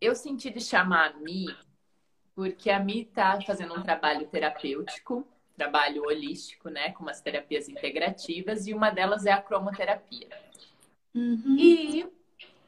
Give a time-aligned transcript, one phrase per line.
[0.00, 1.46] eu senti de chamar a Mi,
[2.34, 8.66] porque a Mi está fazendo um trabalho terapêutico, trabalho holístico, né, com umas terapias integrativas,
[8.66, 10.28] e uma delas é a cromoterapia.
[11.14, 11.56] Uhum.
[11.58, 12.06] E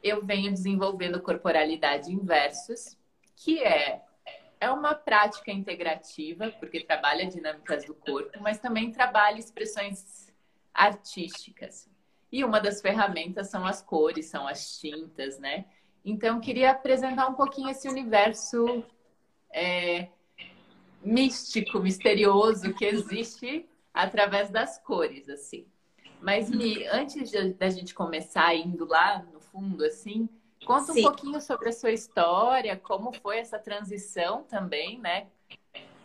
[0.03, 2.97] eu venho desenvolvendo corporalidade inversos,
[3.35, 4.03] que é
[4.61, 10.31] é uma prática integrativa, porque trabalha dinâmicas do corpo, mas também trabalha expressões
[10.71, 11.89] artísticas.
[12.31, 15.65] E uma das ferramentas são as cores, são as tintas, né?
[16.03, 18.83] Então, queria apresentar um pouquinho esse universo
[19.53, 20.07] é,
[21.03, 25.65] místico, misterioso que existe através das cores, assim.
[26.19, 30.29] Mas, Mi, antes da gente começar indo lá no fundo, assim,
[30.65, 30.99] conta Sim.
[30.99, 35.27] um pouquinho sobre a sua história, como foi essa transição também, né?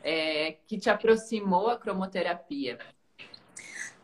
[0.03, 2.79] É, que te aproximou à cromoterapia.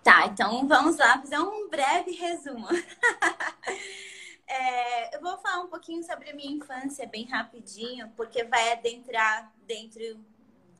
[0.02, 2.66] Tá, então vamos lá fazer um breve resumo.
[4.46, 9.52] é, eu vou falar um pouquinho sobre a minha infância bem rapidinho, porque vai adentrar
[9.66, 10.24] dentro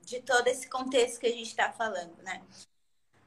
[0.03, 2.43] de todo esse contexto que a gente está falando, né?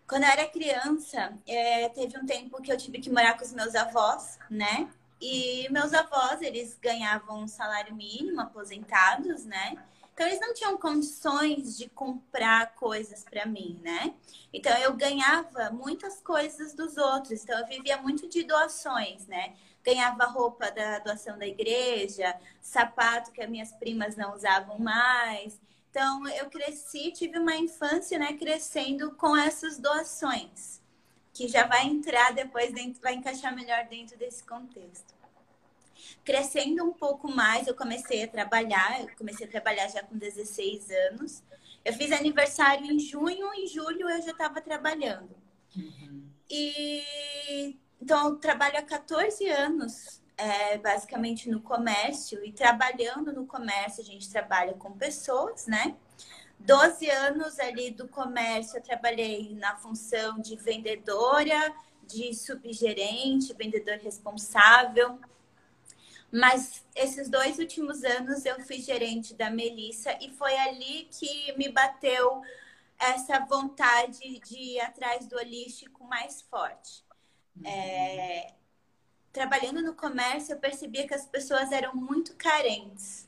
[0.07, 3.53] Quando eu era criança, é, teve um tempo que eu tive que morar com os
[3.53, 4.89] meus avós, né?
[5.19, 9.75] E meus avós, eles ganhavam um salário mínimo, aposentados, né?
[10.13, 14.13] Então, eles não tinham condições de comprar coisas para mim, né?
[14.53, 17.43] Então, eu ganhava muitas coisas dos outros.
[17.43, 19.55] Então, eu vivia muito de doações, né?
[19.85, 25.59] Ganhava roupa da doação da igreja, sapato que as minhas primas não usavam mais.
[25.91, 30.81] Então, eu cresci, tive uma infância, né, crescendo com essas doações,
[31.33, 35.15] que já vai entrar depois dentro, vai encaixar melhor dentro desse contexto.
[36.23, 39.01] Crescendo um pouco mais, eu comecei a trabalhar.
[39.01, 41.43] Eu comecei a trabalhar já com 16 anos.
[41.83, 45.29] Eu fiz aniversário em junho, em julho eu já estava trabalhando.
[45.75, 46.29] Uhum.
[46.49, 52.43] E então eu trabalho há 14 anos, é, basicamente no comércio.
[52.43, 55.95] E trabalhando no comércio, a gente trabalha com pessoas, né?
[56.59, 61.73] 12 anos ali do comércio, eu trabalhei na função de vendedora,
[62.07, 65.19] de subgerente, vendedor responsável.
[66.31, 71.69] Mas esses dois últimos anos eu fui gerente da Melissa e foi ali que me
[71.69, 72.41] bateu
[72.99, 77.04] essa vontade de ir atrás do holístico mais forte.
[77.63, 78.53] É...
[79.31, 83.27] Trabalhando no comércio, eu percebia que as pessoas eram muito carentes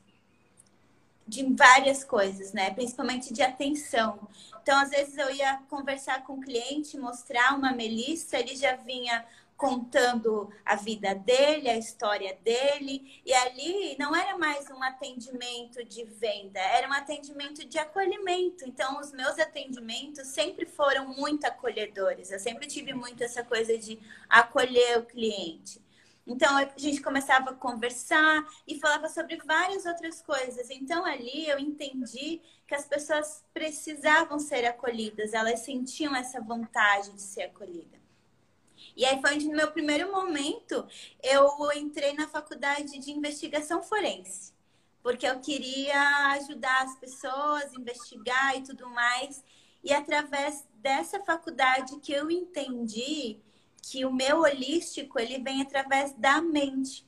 [1.27, 2.73] de várias coisas, né?
[2.73, 4.27] Principalmente de atenção.
[4.61, 9.25] Então, às vezes eu ia conversar com o cliente, mostrar uma Melissa, ele já vinha
[9.57, 16.03] contando a vida dele, a história dele, e ali não era mais um atendimento de
[16.06, 18.63] venda, era um atendimento de acolhimento.
[18.68, 22.31] Então, os meus atendimentos sempre foram muito acolhedores.
[22.31, 25.81] Eu sempre tive muito essa coisa de acolher o cliente.
[26.28, 30.69] Então, a gente começava a conversar e falava sobre várias outras coisas.
[30.69, 37.22] Então, ali eu entendi que as pessoas precisavam ser acolhidas, elas sentiam essa vontade de
[37.22, 38.06] ser acolhida.
[38.95, 40.88] E aí foi onde, no meu primeiro momento,
[41.21, 44.53] eu entrei na faculdade de investigação forense,
[45.01, 49.43] porque eu queria ajudar as pessoas, investigar e tudo mais.
[49.83, 53.39] E através dessa faculdade que eu entendi
[53.81, 57.07] que o meu holístico ele vem através da mente.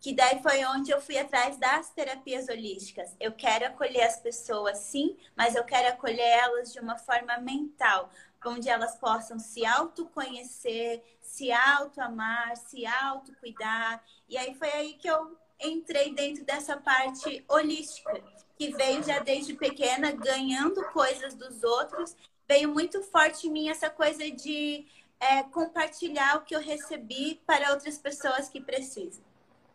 [0.00, 3.16] Que daí foi onde eu fui atrás das terapias holísticas.
[3.18, 8.10] Eu quero acolher as pessoas, sim, mas eu quero acolher elas de uma forma mental,
[8.48, 14.02] onde elas possam se autoconhecer, se autoamar, se autocuidar.
[14.28, 18.22] E aí foi aí que eu entrei dentro dessa parte holística,
[18.56, 22.16] que veio já desde pequena ganhando coisas dos outros.
[22.48, 24.86] Veio muito forte em mim essa coisa de
[25.20, 29.22] é, compartilhar o que eu recebi para outras pessoas que precisam.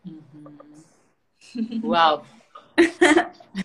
[0.05, 0.57] Uhum.
[1.83, 2.25] Uau!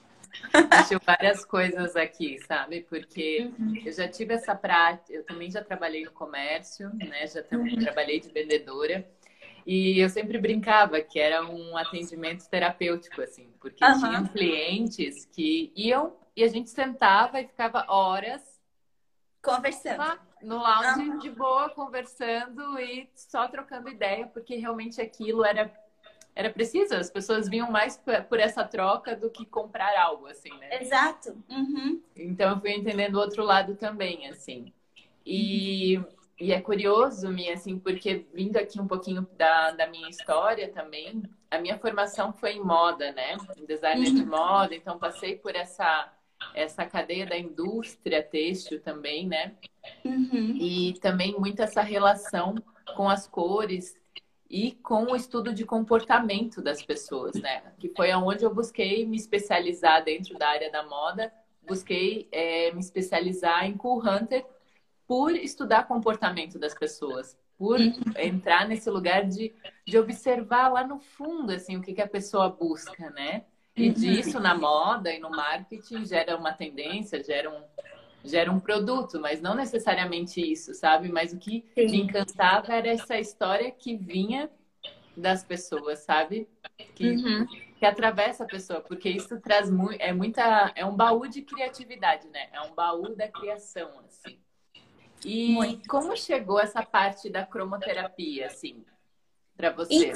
[0.71, 2.83] Deixou várias coisas aqui, sabe?
[2.89, 3.75] Porque uhum.
[3.85, 7.27] eu já tive essa prática, eu também já trabalhei no comércio, né?
[7.27, 7.77] Já uhum.
[7.79, 9.09] trabalhei de vendedora.
[9.67, 13.99] E eu sempre brincava que era um atendimento terapêutico, assim, porque uhum.
[13.99, 18.43] tinham clientes que iam e a gente sentava e ficava horas
[19.43, 25.71] conversando no lounge de boa, conversando e só trocando ideia, porque realmente aquilo era
[26.39, 30.81] era preciso, as pessoas vinham mais por essa troca do que comprar algo, assim, né?
[30.81, 31.37] Exato.
[31.51, 32.01] Uhum.
[32.15, 34.73] Então eu fui entendendo o outro lado também, assim.
[35.27, 36.01] E,
[36.39, 41.25] e é curioso, Mia, assim, porque vindo aqui um pouquinho da, da minha história também,
[41.51, 43.37] a minha formação foi em moda, né?
[43.57, 44.15] Em design uhum.
[44.15, 46.13] de moda, então passei por essa
[46.55, 49.57] essa cadeia da indústria têxtil também, né?
[50.05, 50.57] Uhum.
[50.57, 52.55] E também muito essa relação
[52.95, 53.97] com as cores
[54.51, 57.63] e com o estudo de comportamento das pessoas, né?
[57.79, 61.33] Que foi aonde eu busquei me especializar dentro da área da moda,
[61.67, 64.45] busquei é, me especializar em Cool Hunter
[65.07, 67.95] por estudar comportamento das pessoas, por uhum.
[68.17, 69.55] entrar nesse lugar de,
[69.87, 73.45] de observar lá no fundo assim o que, que a pessoa busca, né?
[73.77, 73.95] E uhum.
[73.95, 77.63] disso na moda e no marketing gera uma tendência, gera um,
[78.29, 81.11] gera um produto, mas não necessariamente isso, sabe?
[81.11, 81.87] Mas o que Sim.
[81.87, 84.51] me encantava era essa história que vinha
[85.17, 86.49] das pessoas, sabe?
[86.95, 87.47] Que, uhum.
[87.79, 92.29] que atravessa a pessoa, porque isso traz muito, é muita, é um baú de criatividade,
[92.29, 92.49] né?
[92.53, 94.39] É um baú da criação, assim.
[95.25, 95.89] E muito.
[95.89, 98.85] como chegou essa parte da cromoterapia, assim,
[99.57, 100.13] para você?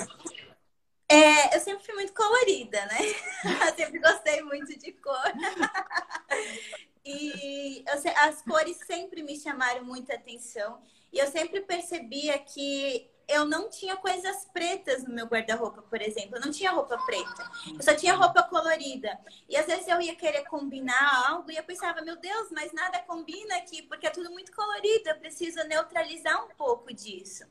[1.13, 2.99] É, eu sempre fui muito colorida, né?
[3.69, 5.33] Eu sempre gostei muito de cor.
[7.05, 10.81] E eu, as cores sempre me chamaram muita atenção.
[11.13, 16.37] E eu sempre percebia que eu não tinha coisas pretas no meu guarda-roupa, por exemplo.
[16.37, 17.51] Eu não tinha roupa preta.
[17.75, 19.19] Eu só tinha roupa colorida.
[19.49, 22.99] E às vezes eu ia querer combinar algo e eu pensava, meu Deus, mas nada
[23.01, 25.09] combina aqui, porque é tudo muito colorido.
[25.09, 27.45] Eu preciso neutralizar um pouco disso.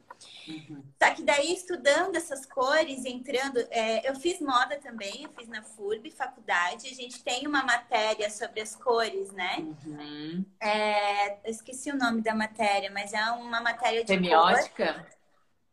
[0.47, 0.83] Uhum.
[1.01, 3.57] Só que daí, estudando essas cores, entrando...
[3.71, 6.87] É, eu fiz moda também, eu fiz na FURB, faculdade.
[6.87, 9.57] A gente tem uma matéria sobre as cores, né?
[9.59, 10.45] Uhum.
[10.59, 14.93] É, eu esqueci o nome da matéria, mas é uma matéria de Semiótica?
[14.93, 15.20] Cor.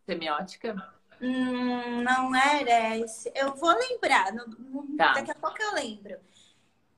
[0.09, 0.75] Semiótica?
[1.21, 3.31] Hum, não era esse.
[3.35, 4.33] Eu vou lembrar,
[4.97, 5.13] tá.
[5.13, 6.17] daqui a pouco eu lembro.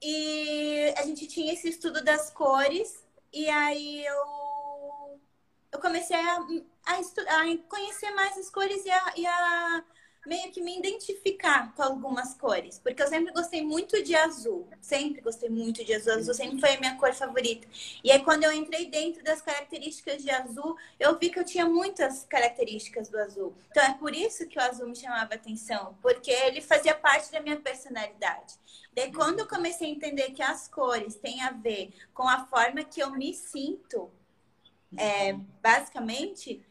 [0.00, 5.18] E a gente tinha esse estudo das cores, e aí eu,
[5.72, 6.38] eu comecei a,
[6.86, 9.84] a, estudar, a conhecer mais as cores e a, e a
[10.30, 15.20] meio que me identificar com algumas cores, porque eu sempre gostei muito de azul, sempre
[15.20, 17.66] gostei muito de azul, azul sempre foi a minha cor favorita.
[18.04, 21.66] E aí quando eu entrei dentro das características de azul, eu vi que eu tinha
[21.66, 23.56] muitas características do azul.
[23.72, 27.40] Então é por isso que o azul me chamava atenção, porque ele fazia parte da
[27.40, 28.54] minha personalidade.
[28.94, 32.84] Daí quando eu comecei a entender que as cores têm a ver com a forma
[32.84, 34.08] que eu me sinto,
[34.96, 36.64] é, basicamente,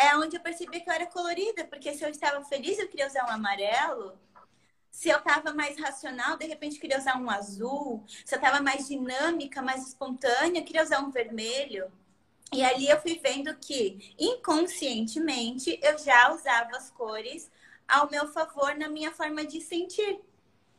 [0.00, 3.06] é onde eu percebi que eu era colorida, porque se eu estava feliz, eu queria
[3.06, 4.18] usar um amarelo.
[4.90, 8.02] Se eu estava mais racional, de repente queria usar um azul.
[8.24, 11.92] Se eu estava mais dinâmica, mais espontânea, queria usar um vermelho.
[12.52, 17.50] E ali eu fui vendo que, inconscientemente, eu já usava as cores
[17.86, 20.18] ao meu favor na minha forma de sentir.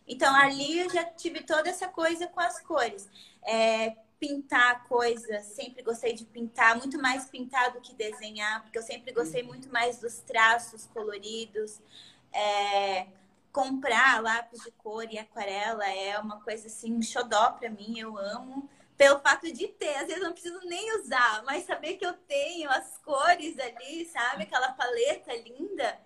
[0.08, 3.08] Então, ali eu já tive toda essa coisa com as cores.
[3.44, 8.84] É, pintar coisas, sempre gostei de pintar, muito mais pintar do que desenhar, porque eu
[8.84, 11.82] sempre gostei muito mais dos traços coloridos.
[12.32, 13.08] É,
[13.52, 18.16] comprar lápis de cor e aquarela é uma coisa assim, um xodó para mim, eu
[18.16, 18.70] amo.
[18.96, 22.70] Pelo fato de ter, às vezes não preciso nem usar, mas saber que eu tenho
[22.70, 24.44] as cores ali, sabe?
[24.44, 26.00] Aquela paleta linda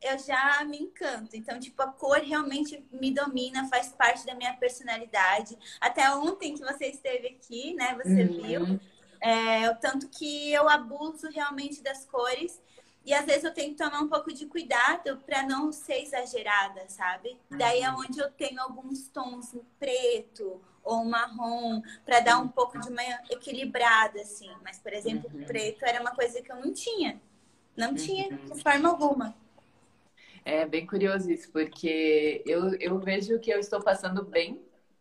[0.00, 1.36] eu já me encanto.
[1.36, 5.58] Então, tipo, a cor realmente me domina, faz parte da minha personalidade.
[5.80, 7.96] Até ontem que você esteve aqui, né?
[8.02, 8.42] Você uhum.
[8.42, 8.80] viu.
[9.20, 12.60] É, o tanto que eu abuso realmente das cores.
[13.04, 16.88] E às vezes eu tenho que tomar um pouco de cuidado para não ser exagerada,
[16.88, 17.30] sabe?
[17.50, 17.58] Uhum.
[17.58, 22.88] Daí é onde eu tenho alguns tons preto ou marrom para dar um pouco de
[22.88, 24.50] uma equilibrada, assim.
[24.62, 25.44] Mas, por exemplo, uhum.
[25.44, 27.20] preto era uma coisa que eu não tinha.
[27.76, 28.58] Não tinha de uhum.
[28.58, 29.34] forma alguma.
[30.48, 34.58] É bem curioso isso, porque eu, eu vejo que eu estou passando bem,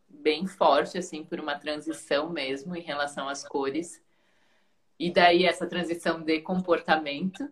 [0.10, 4.04] bem forte, assim, por uma transição mesmo em relação às cores.
[5.00, 7.50] E daí essa transição de comportamento,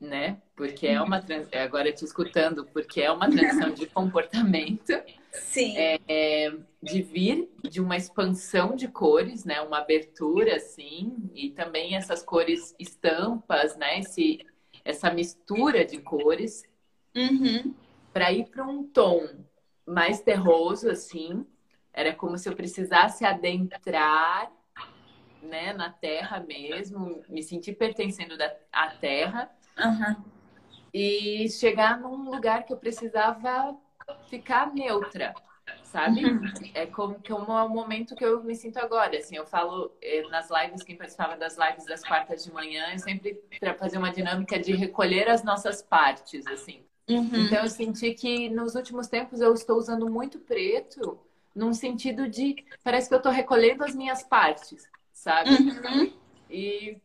[0.00, 0.40] né?
[0.54, 1.48] Porque é uma trans...
[1.52, 4.92] agora te escutando, porque é uma transição de comportamento.
[5.32, 5.76] Sim.
[5.76, 9.60] É, é, de vir de uma expansão de cores, né?
[9.62, 13.98] Uma abertura, assim, e também essas cores estampas, né?
[13.98, 14.46] Esse,
[14.84, 16.70] essa mistura de cores
[17.14, 17.74] Uhum.
[18.12, 19.26] Para ir para um tom
[19.86, 21.46] mais terroso, assim,
[21.92, 24.50] era como se eu precisasse adentrar
[25.42, 29.50] né, na terra mesmo, me sentir pertencendo da, à terra.
[29.78, 30.24] Uhum.
[30.94, 33.76] E chegar num lugar que eu precisava
[34.28, 35.34] ficar neutra,
[35.82, 36.24] sabe?
[36.24, 36.52] Uhum.
[36.74, 39.16] É como, como é o momento que eu me sinto agora.
[39.16, 42.98] Assim, eu falo eh, nas lives, quem participava das lives das quartas de manhã, eu
[42.98, 46.84] sempre para fazer uma dinâmica de recolher as nossas partes, assim.
[47.08, 47.46] Uhum.
[47.46, 51.18] Então eu senti que nos últimos tempos eu estou usando muito preto,
[51.54, 55.50] num sentido de parece que eu estou recolhendo as minhas partes, sabe?
[55.50, 56.12] Uhum.
[56.50, 56.96] E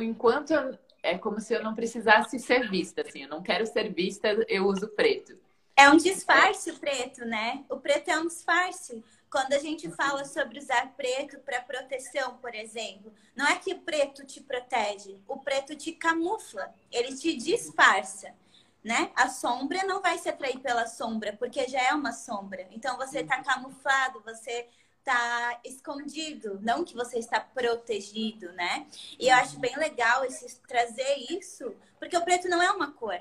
[0.00, 3.92] enquanto eu, é como se eu não precisasse ser vista, assim, eu não quero ser
[3.92, 5.36] vista, eu uso preto.
[5.76, 7.64] É um disfarce o preto, né?
[7.68, 9.02] O preto é um disfarce.
[9.30, 13.78] Quando a gente fala sobre usar preto para proteção, por exemplo, não é que o
[13.78, 18.34] preto te protege, o preto te camufla, ele te disfarça.
[18.82, 19.10] Né?
[19.14, 22.66] A sombra não vai se atrair pela sombra, porque já é uma sombra.
[22.70, 23.44] Então você está uhum.
[23.44, 28.86] camuflado, você está escondido, não que você está protegido, né?
[29.18, 33.20] E eu acho bem legal esse, trazer isso, porque o preto não é uma cor.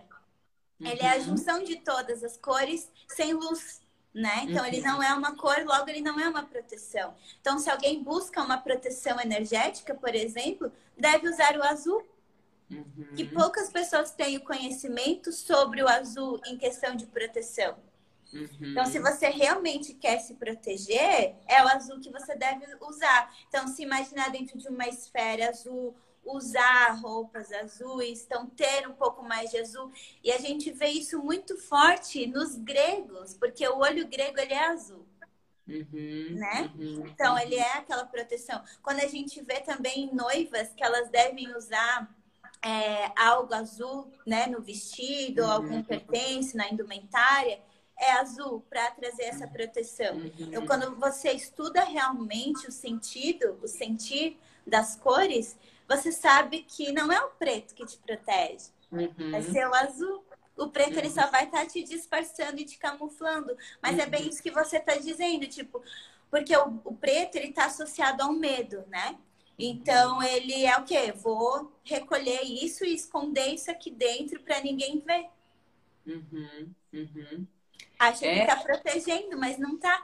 [0.79, 1.23] Ele é a uhum.
[1.23, 3.81] junção de todas as cores sem luz,
[4.13, 4.45] né?
[4.47, 7.15] Então ele não é uma cor, logo ele não é uma proteção.
[7.39, 12.03] Então se alguém busca uma proteção energética, por exemplo, deve usar o azul.
[12.71, 13.15] Uhum.
[13.15, 17.77] Que poucas pessoas têm o conhecimento sobre o azul em questão de proteção.
[18.33, 18.47] Uhum.
[18.61, 23.35] Então, se você realmente quer se proteger, é o azul que você deve usar.
[23.47, 29.23] Então, se imaginar dentro de uma esfera azul, usar roupas azuis, então ter um pouco
[29.23, 29.91] mais de azul.
[30.23, 34.67] E a gente vê isso muito forte nos gregos, porque o olho grego ele é
[34.67, 35.05] azul.
[35.67, 36.71] Uhum, né?
[36.75, 38.63] Uhum, então, ele é aquela proteção.
[38.81, 42.09] Quando a gente vê também noivas que elas devem usar
[42.63, 45.51] é, algo azul né, no vestido, uhum.
[45.51, 47.59] algum pertence na indumentária,
[47.97, 50.15] é azul para trazer essa proteção.
[50.15, 50.31] Uhum.
[50.39, 57.11] Então, quando você estuda realmente o sentido, o sentir das cores, você sabe que não
[57.11, 59.31] é o preto que te protege, uhum.
[59.31, 60.23] vai ser o azul.
[60.57, 61.31] O preto ele só uhum.
[61.31, 64.95] vai estar tá te disfarçando e te camuflando, mas é bem isso que você está
[64.95, 65.81] dizendo, tipo,
[66.29, 69.17] porque o, o preto ele está associado ao medo, né?
[69.57, 71.11] Então ele é o quê?
[71.11, 75.27] Vou recolher isso e esconder isso aqui dentro para ninguém ver.
[76.05, 77.47] Uhum, uhum.
[77.99, 78.33] Acha é...
[78.33, 80.03] que está protegendo, mas não está.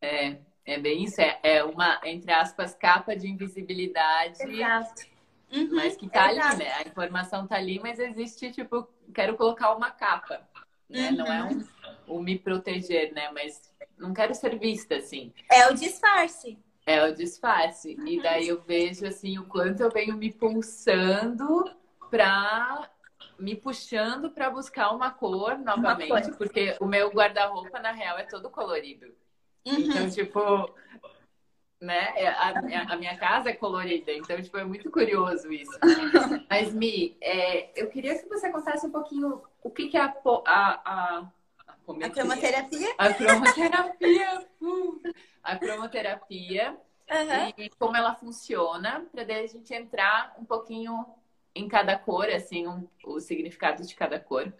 [0.00, 1.20] É, é bem isso.
[1.20, 4.42] É, é uma, entre aspas, capa de invisibilidade.
[4.42, 5.12] Exato.
[5.52, 6.48] Uhum, mas que tá exato.
[6.48, 6.72] ali, né?
[6.72, 10.48] A informação tá ali, mas existe, tipo, quero colocar uma capa.
[10.88, 11.10] Né?
[11.10, 11.16] Uhum.
[11.16, 11.64] Não é um,
[12.06, 13.30] o me proteger, né?
[13.32, 13.60] Mas
[13.98, 15.32] não quero ser vista, assim.
[15.50, 16.58] É o disfarce.
[16.84, 17.96] É o disfarce.
[18.06, 21.64] E daí eu vejo assim o quanto eu venho me pulsando
[22.10, 22.90] para
[23.38, 26.36] me puxando para buscar uma cor novamente, uma cor.
[26.36, 29.06] porque o meu guarda-roupa na real é todo colorido.
[29.66, 29.78] Uhum.
[29.78, 30.74] Então, tipo,
[31.80, 32.12] né?
[32.16, 32.60] É, a,
[32.90, 35.76] a, minha casa é colorida, então, tipo, é muito curioso isso.
[36.48, 40.14] Mas, Mi, é, eu queria que você contasse um pouquinho o que, que é a,
[40.46, 41.26] a, a
[42.00, 42.94] a cromoterapia?
[42.96, 44.46] A cromoterapia.
[45.42, 46.76] A cromoterapia.
[47.10, 47.52] Uhum.
[47.58, 51.04] E como ela funciona, para daí a gente entrar um pouquinho
[51.54, 54.52] em cada cor, assim, um, o significado de cada cor.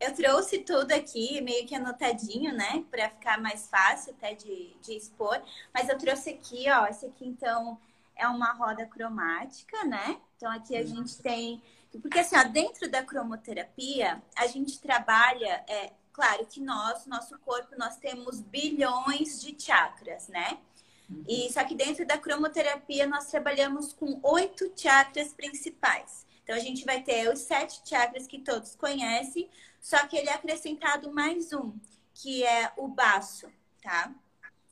[0.00, 2.84] Eu trouxe tudo aqui, meio que anotadinho, né?
[2.90, 5.40] Para ficar mais fácil até de, de expor.
[5.72, 6.86] Mas eu trouxe aqui, ó.
[6.86, 7.78] Esse aqui, então,
[8.16, 10.20] é uma roda cromática, né?
[10.36, 11.62] Então, aqui a gente tem.
[12.00, 17.74] Porque, assim, ó, dentro da cromoterapia, a gente trabalha é, Claro que nós, nosso corpo,
[17.78, 20.58] nós temos bilhões de chakras, né?
[21.08, 21.24] Uhum.
[21.26, 26.26] E só que dentro da cromoterapia nós trabalhamos com oito chakras principais.
[26.42, 29.48] Então a gente vai ter os sete chakras que todos conhecem,
[29.80, 31.72] só que ele é acrescentado mais um,
[32.14, 33.48] que é o baço,
[33.80, 34.12] tá?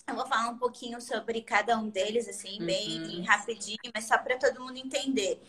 [0.06, 3.24] Eu vou falar um pouquinho sobre cada um deles, assim, bem uhum.
[3.24, 5.40] rapidinho, mas só para todo mundo entender.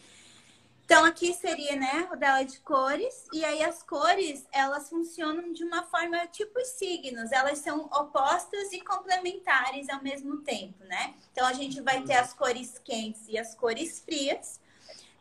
[0.91, 3.25] Então, aqui seria, né, rodela de cores.
[3.31, 7.31] E aí, as cores, elas funcionam de uma forma tipo os signos.
[7.31, 11.13] Elas são opostas e complementares ao mesmo tempo, né?
[11.31, 14.59] Então, a gente vai ter as cores quentes e as cores frias.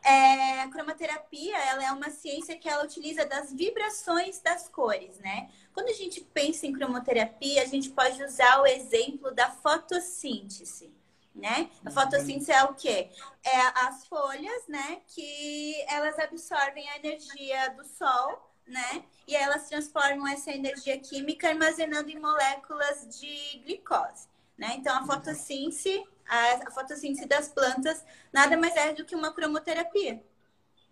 [0.03, 5.51] É, a cromoterapia, ela é uma ciência que ela utiliza das vibrações das cores, né?
[5.73, 10.93] Quando a gente pensa em cromoterapia, a gente pode usar o exemplo da fotossíntese
[11.35, 11.71] né?
[11.85, 11.95] A uhum.
[11.95, 13.11] fotossíntese é o quê?
[13.45, 15.01] É as folhas, né?
[15.07, 19.05] Que elas absorvem a energia do sol, né?
[19.27, 24.75] E elas transformam essa energia química armazenando em moléculas de glicose, né?
[24.77, 30.23] Então, a fotossíntese, a, a fotossíntese das plantas nada mais é do que uma cromoterapia.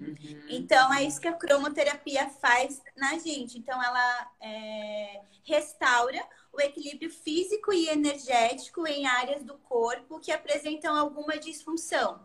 [0.00, 0.44] Uhum.
[0.48, 3.58] Então, é isso que a cromoterapia faz na gente.
[3.58, 6.24] Então, ela é, restaura
[6.58, 12.20] o equilíbrio físico e energético em áreas do corpo que apresentam alguma disfunção.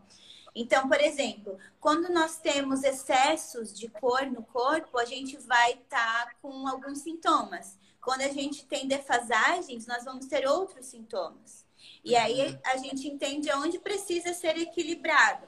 [0.56, 6.26] Então, por exemplo, quando nós temos excessos de cor no corpo, a gente vai estar
[6.26, 7.78] tá com alguns sintomas.
[8.02, 11.66] Quando a gente tem defasagens, nós vamos ter outros sintomas.
[12.04, 12.60] E aí uhum.
[12.66, 15.48] a gente entende onde precisa ser equilibrado.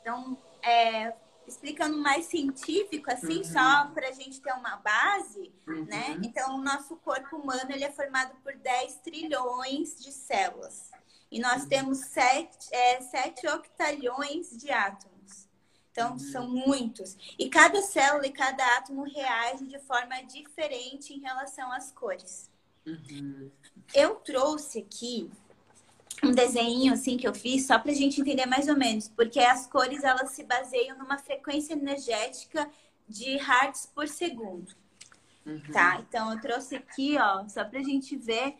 [0.00, 1.12] Então, é,
[1.46, 3.44] explicando mais científico, assim, uhum.
[3.44, 5.84] só para a gente ter uma base, uhum.
[5.84, 6.18] né?
[6.22, 10.90] Então, o nosso corpo humano ele é formado por 10 trilhões de células.
[11.30, 11.68] E nós uhum.
[11.68, 15.48] temos 7, é, 7 octalhões de átomos.
[15.90, 16.18] Então, uhum.
[16.18, 17.16] são muitos.
[17.38, 22.50] E cada célula e cada átomo reage de forma diferente em relação às cores.
[22.86, 23.50] Uhum.
[23.94, 25.30] Eu trouxe aqui
[26.22, 29.40] um desenho assim que eu fiz só para a gente entender mais ou menos, porque
[29.40, 32.68] as cores elas se baseiam numa frequência energética
[33.08, 34.72] de hertz por segundo.
[35.44, 35.62] Uhum.
[35.72, 36.00] Tá?
[36.00, 38.56] Então eu trouxe aqui, ó, só pra gente ver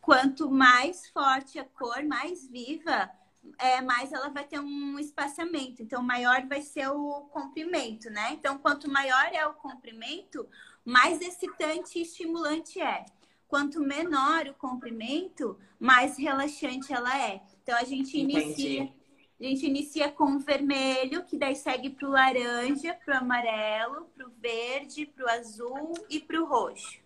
[0.00, 3.10] quanto mais forte a cor, mais viva,
[3.58, 5.82] é, mais ela vai ter um espaçamento.
[5.82, 8.32] Então, maior vai ser o comprimento, né?
[8.32, 10.48] Então, quanto maior é o comprimento,
[10.84, 13.04] mais excitante e estimulante é.
[13.48, 17.40] Quanto menor o comprimento, mais relaxante ela é.
[17.62, 18.82] Então, a gente inicia.
[18.82, 18.96] Entendi.
[19.38, 24.06] A gente inicia com o vermelho, que daí segue para o laranja, para o amarelo,
[24.16, 26.98] para o verde, para o azul e para o roxo.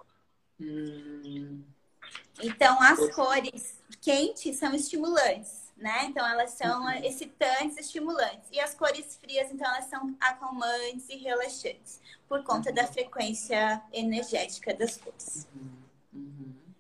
[0.60, 1.64] Hum.
[2.40, 6.04] Então, as cores quentes são estimulantes, né?
[6.04, 7.04] Então, elas são uhum.
[7.04, 8.48] excitantes, estimulantes.
[8.52, 14.72] E as cores frias, então, elas são acalmantes e relaxantes, por conta da frequência energética
[14.72, 15.48] das cores.
[15.54, 15.79] Uhum.
[16.12, 16.70] Uhum.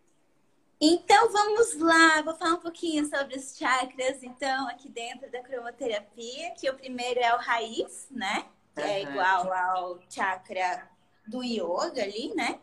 [0.80, 2.22] Então, vamos lá.
[2.22, 7.20] Vou falar um pouquinho sobre os chakras, então, aqui dentro da cromoterapia, que o primeiro
[7.20, 8.46] é o raiz, né?
[8.74, 10.88] Que é igual ao chakra
[11.26, 12.58] do yoga ali, né?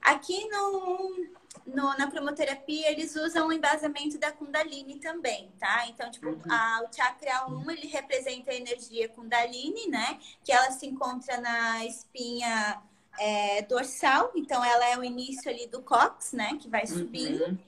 [0.00, 1.26] Aqui no,
[1.66, 5.86] no, na cromoterapia, eles usam o embasamento da Kundalini também, tá?
[5.88, 6.40] Então, tipo, uhum.
[6.48, 10.18] a, o chakra 1, ele representa a energia Kundalini, né?
[10.42, 12.80] Que ela se encontra na espinha
[13.18, 14.32] é, dorsal.
[14.34, 16.58] Então, ela é o início ali do cox, né?
[16.60, 17.44] Que vai subindo.
[17.44, 17.58] Uhum.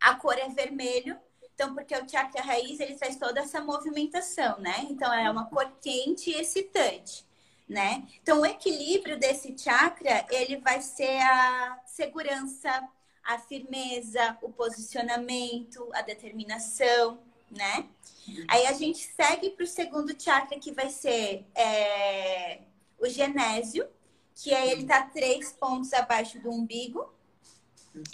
[0.00, 1.16] A cor é vermelho.
[1.54, 4.86] Então, porque o chakra raiz, ele traz toda essa movimentação, né?
[4.90, 7.24] Então, é uma cor quente e excitante
[7.72, 8.06] né?
[8.22, 12.70] Então, o equilíbrio desse chakra, ele vai ser a segurança,
[13.24, 17.18] a firmeza, o posicionamento, a determinação,
[17.50, 17.88] né?
[18.48, 22.60] Aí a gente segue para o segundo chakra, que vai ser é,
[22.98, 23.88] o genésio,
[24.34, 27.12] que é ele tá três pontos abaixo do umbigo.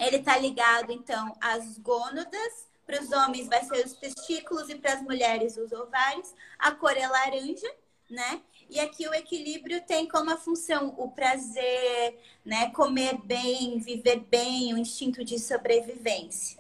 [0.01, 2.69] Ele tá ligado, então, às gônadas.
[2.87, 6.33] Para os homens vai ser os testículos e para as mulheres os ovários.
[6.59, 7.71] A cor é laranja,
[8.09, 8.41] né?
[8.71, 12.71] E aqui o equilíbrio tem como a função o prazer, né?
[12.71, 16.59] Comer bem, viver bem, o instinto de sobrevivência.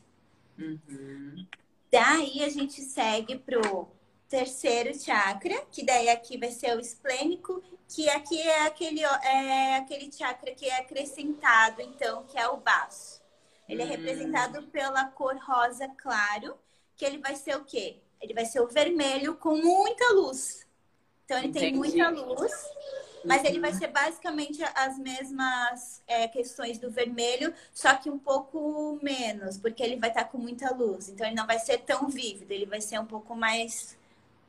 [0.58, 1.46] Uhum.
[1.90, 3.88] Daí a gente segue pro
[4.28, 10.12] terceiro chakra, que daí aqui vai ser o esplênico, que aqui é aquele, é aquele
[10.12, 13.22] chakra que é acrescentado, então, que é o baço.
[13.68, 13.90] Ele é uhum.
[13.90, 16.56] representado pela cor rosa claro,
[16.96, 17.96] que ele vai ser o quê?
[18.20, 20.66] Ele vai ser o vermelho com muita luz.
[21.24, 21.66] Então ele Entendi.
[21.66, 22.52] tem muita luz,
[23.24, 28.98] mas ele vai ser basicamente as mesmas é, questões do vermelho, só que um pouco
[29.02, 31.08] menos, porque ele vai estar com muita luz.
[31.08, 33.96] Então ele não vai ser tão vívido, ele vai ser um pouco mais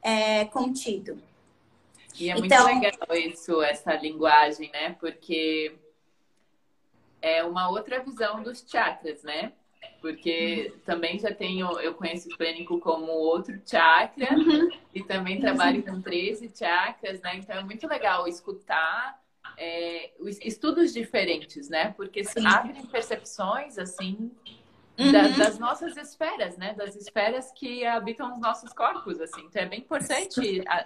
[0.02, 1.22] é, contido.
[2.20, 2.66] E é muito então...
[2.66, 4.96] legal isso, essa linguagem, né?
[5.00, 5.76] Porque
[7.22, 9.54] é uma outra visão dos chakras, né?
[10.02, 14.70] porque também já tenho, eu conheço o esplênico como outro chakra uhum.
[14.94, 17.36] e também trabalho com 13 chakras, né?
[17.36, 19.22] Então é muito legal escutar
[19.58, 21.94] é, estudos diferentes, né?
[21.98, 22.46] Porque Sim.
[22.46, 24.32] abrem percepções assim
[24.98, 25.12] uhum.
[25.12, 26.74] da, das nossas esferas, né?
[26.74, 29.42] Das esferas que habitam os nossos corpos, assim.
[29.46, 30.86] Então é bem importante a,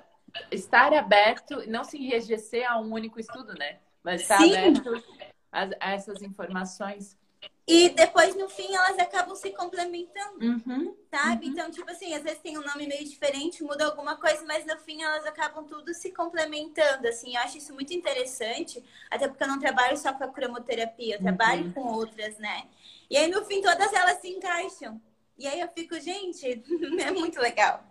[0.52, 3.80] estar aberto, não se enrijecer a um único estudo, né?
[4.04, 4.56] Mas estar Sim.
[4.56, 5.04] aberto
[5.52, 7.18] a, a essas informações.
[7.66, 11.46] E depois, no fim, elas acabam se complementando, uhum, sabe?
[11.46, 11.52] Uhum.
[11.54, 14.78] Então, tipo assim, às vezes tem um nome meio diferente, muda alguma coisa, mas no
[14.80, 17.36] fim elas acabam tudo se complementando, assim.
[17.36, 21.20] Eu acho isso muito interessante, até porque eu não trabalho só com a cromoterapia, eu
[21.20, 21.24] uhum.
[21.24, 22.68] trabalho com outras, né?
[23.10, 25.02] E aí, no fim, todas elas se encaixam.
[25.38, 26.46] E aí eu fico, gente,
[27.00, 27.84] é muito legal.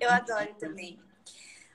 [0.00, 0.98] eu adoro também.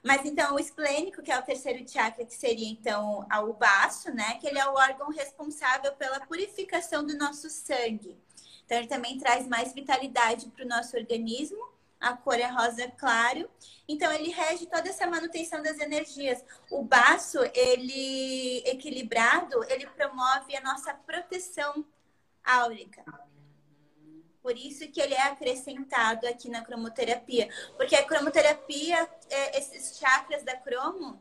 [0.03, 4.35] Mas então o esplênico, que é o terceiro chakra, que seria então o baço, né?
[4.35, 8.17] Que ele é o órgão responsável pela purificação do nosso sangue.
[8.65, 11.57] Então ele também traz mais vitalidade para o nosso organismo.
[11.99, 13.49] A cor é rosa claro.
[13.87, 16.43] Então ele rege toda essa manutenção das energias.
[16.71, 21.85] O baço, ele equilibrado, ele promove a nossa proteção
[22.43, 23.03] áurica.
[24.41, 27.49] Por isso que ele é acrescentado aqui na cromoterapia.
[27.75, 31.19] Porque a cromoterapia, é, esses chakras da cromo,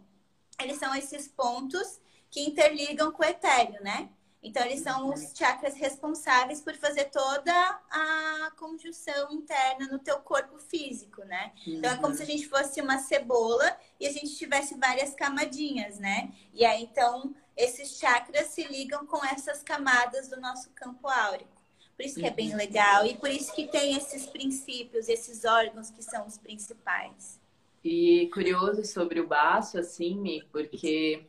[0.61, 2.00] eles são esses pontos
[2.31, 4.11] que interligam com o etéreo, né?
[4.40, 7.52] Então, eles são os chakras responsáveis por fazer toda
[7.90, 11.52] a conjunção interna no teu corpo físico, né?
[11.66, 15.98] Então, é como se a gente fosse uma cebola e a gente tivesse várias camadinhas,
[15.98, 16.33] né?
[16.54, 21.58] E aí, então, esses chakras se ligam com essas camadas do nosso campo áurico.
[21.99, 25.91] Por isso que é bem legal e por isso que tem esses princípios, esses órgãos
[25.91, 27.41] que são os principais.
[27.85, 31.27] E curioso sobre o baço, assim, porque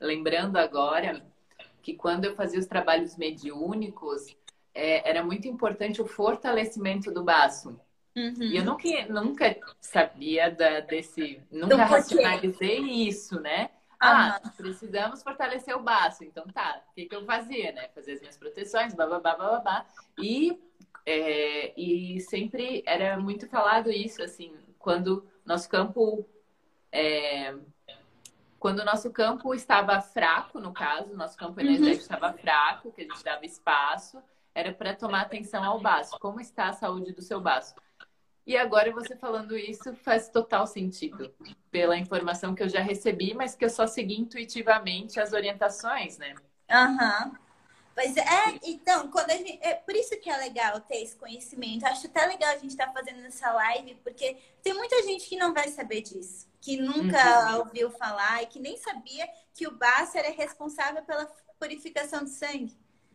[0.00, 1.26] lembrando agora
[1.82, 4.36] que quando eu fazia os trabalhos mediúnicos,
[4.72, 7.76] é, era muito importante o fortalecimento do baço.
[8.14, 8.42] Uhum.
[8.42, 11.40] E eu nunca, nunca sabia da, desse.
[11.50, 13.70] Nunca racionalizei isso, né?
[14.02, 16.24] Ah, precisamos fortalecer o baço.
[16.24, 17.88] Então tá, o que, que eu fazia, né?
[17.94, 19.86] Fazer as minhas proteções, bababá, bababá.
[20.18, 20.60] E,
[21.06, 26.26] é, e sempre era muito falado isso, assim, quando nosso campo.
[26.90, 27.54] É,
[28.58, 32.14] quando o nosso campo estava fraco, no caso, nosso campo energético uhum.
[32.14, 34.22] estava fraco, que a gente dava espaço,
[34.54, 36.16] era para tomar atenção ao baço.
[36.20, 37.74] Como está a saúde do seu baço?
[38.46, 41.32] E agora você falando isso faz total sentido,
[41.70, 46.34] pela informação que eu já recebi, mas que eu só segui intuitivamente as orientações, né?
[46.68, 47.26] Aham.
[47.26, 47.42] Uhum.
[47.94, 49.58] Pois é, então, quando a gente.
[49.60, 51.84] É por isso que é legal ter esse conhecimento.
[51.84, 55.36] Acho até legal a gente estar tá fazendo essa live, porque tem muita gente que
[55.36, 57.58] não vai saber disso, que nunca uhum.
[57.58, 61.26] ouviu falar e que nem sabia que o baço era responsável pela
[61.58, 62.74] purificação do sangue.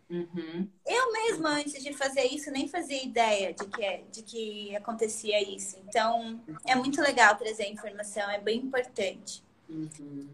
[0.10, 0.70] Uhum.
[0.86, 5.78] Eu mesma, antes de fazer isso, nem fazia ideia de que, de que acontecia isso.
[5.86, 9.44] Então, é muito legal trazer a informação, é bem importante.
[9.68, 10.30] Uhum.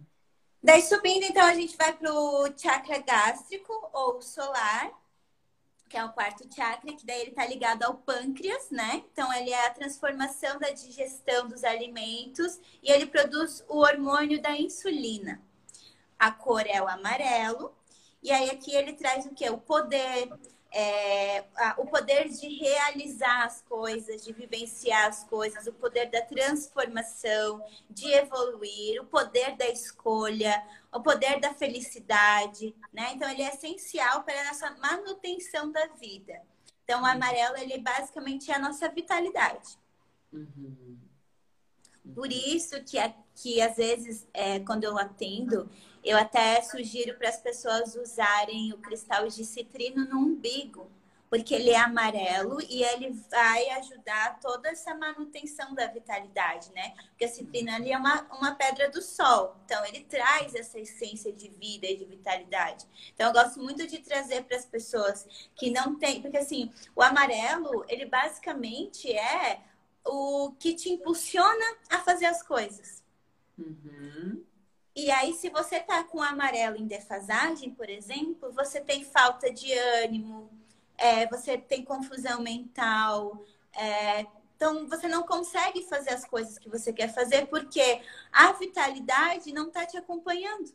[0.62, 4.92] Daí, subindo, então, a gente vai para o chakra gástrico ou solar,
[5.90, 9.04] que é o quarto chakra, que daí ele está ligado ao pâncreas, né?
[9.12, 14.56] Então, ele é a transformação da digestão dos alimentos e ele produz o hormônio da
[14.56, 15.42] insulina.
[16.18, 17.76] A cor é o amarelo
[18.24, 19.50] e aí aqui ele traz o que?
[19.50, 20.32] O poder,
[20.72, 26.22] é, a, o poder de realizar as coisas, de vivenciar as coisas, o poder da
[26.22, 33.12] transformação, de evoluir, o poder da escolha, o poder da felicidade, né?
[33.14, 36.42] Então ele é essencial para a nossa manutenção da vida.
[36.86, 39.78] Então o amarelo ele basicamente é a nossa vitalidade.
[40.32, 40.98] Uhum.
[42.16, 42.98] Por isso que,
[43.36, 45.70] que às vezes, é, quando eu atendo,
[46.04, 50.92] eu até sugiro para as pessoas usarem o cristal de citrino no umbigo,
[51.30, 56.94] porque ele é amarelo e ele vai ajudar toda essa manutenção da vitalidade, né?
[57.10, 61.34] Porque a citrina ali é uma, uma pedra do sol, então ele traz essa essência
[61.34, 62.86] de vida e de vitalidade.
[63.16, 67.02] Então eu gosto muito de trazer para as pessoas que não têm, porque assim, o
[67.02, 69.60] amarelo, ele basicamente é
[70.06, 73.02] o que te impulsiona a fazer as coisas.
[73.58, 74.44] Uhum.
[74.96, 79.72] E aí, se você tá com amarelo em defasagem, por exemplo, você tem falta de
[80.04, 80.50] ânimo,
[80.98, 86.94] é, você tem confusão mental, é, então você não consegue fazer as coisas que você
[86.94, 88.02] quer fazer porque
[88.32, 90.74] a vitalidade não está te acompanhando.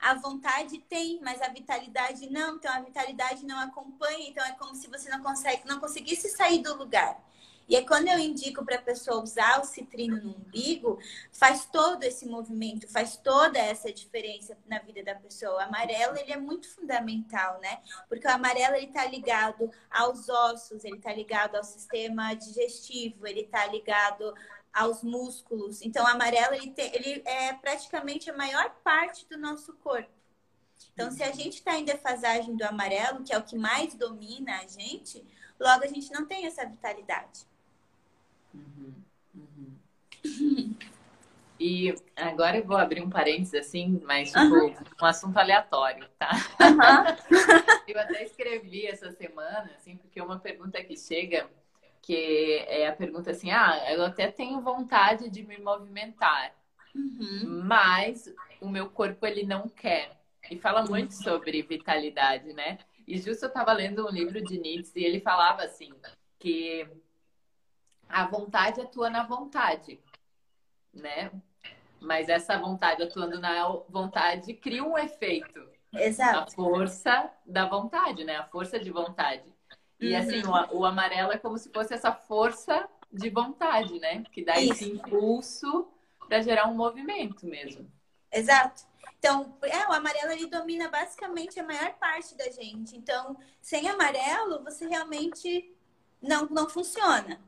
[0.00, 2.56] A vontade tem, mas a vitalidade não.
[2.56, 4.28] Então a vitalidade não acompanha.
[4.28, 7.22] Então é como se você não consegue, não conseguisse sair do lugar.
[7.70, 10.98] E aí, quando eu indico para a pessoa usar o citrino no umbigo,
[11.32, 15.54] faz todo esse movimento, faz toda essa diferença na vida da pessoa.
[15.54, 17.80] O amarelo, ele é muito fundamental, né?
[18.08, 23.42] Porque o amarelo, ele está ligado aos ossos, ele está ligado ao sistema digestivo, ele
[23.42, 24.34] está ligado
[24.72, 25.80] aos músculos.
[25.80, 30.10] Então, o amarelo, ele, tem, ele é praticamente a maior parte do nosso corpo.
[30.92, 34.58] Então, se a gente está em defasagem do amarelo, que é o que mais domina
[34.58, 35.24] a gente,
[35.60, 37.48] logo a gente não tem essa vitalidade.
[38.54, 38.94] Uhum,
[39.34, 40.76] uhum.
[41.60, 44.74] E agora eu vou abrir um parênteses assim, mas tipo, uhum.
[45.02, 46.30] um assunto aleatório, tá?
[47.86, 51.46] eu até escrevi essa semana, assim, porque uma pergunta que chega,
[52.00, 56.54] que é a pergunta assim, ah, eu até tenho vontade de me movimentar,
[56.94, 57.62] uhum.
[57.64, 60.18] mas o meu corpo ele não quer.
[60.50, 62.78] E fala muito sobre vitalidade, né?
[63.06, 65.92] E justo eu estava lendo um livro de Nietzsche e ele falava assim,
[66.38, 66.88] que
[68.10, 70.00] a vontade atua na vontade,
[70.92, 71.30] né?
[72.00, 75.68] Mas essa vontade atuando na vontade cria um efeito.
[75.92, 76.38] Exato.
[76.38, 78.36] A força da vontade, né?
[78.36, 79.44] A força de vontade.
[79.98, 80.18] E uhum.
[80.18, 84.22] assim, o, o, amarelo é como se fosse essa força de vontade, né?
[84.32, 84.72] Que dá Isso.
[84.72, 85.88] esse impulso
[86.26, 87.90] para gerar um movimento mesmo.
[88.32, 88.84] Exato.
[89.18, 92.96] Então, é, o amarelo ele domina basicamente a maior parte da gente.
[92.96, 95.76] Então, sem amarelo, você realmente
[96.22, 97.38] não, não funciona.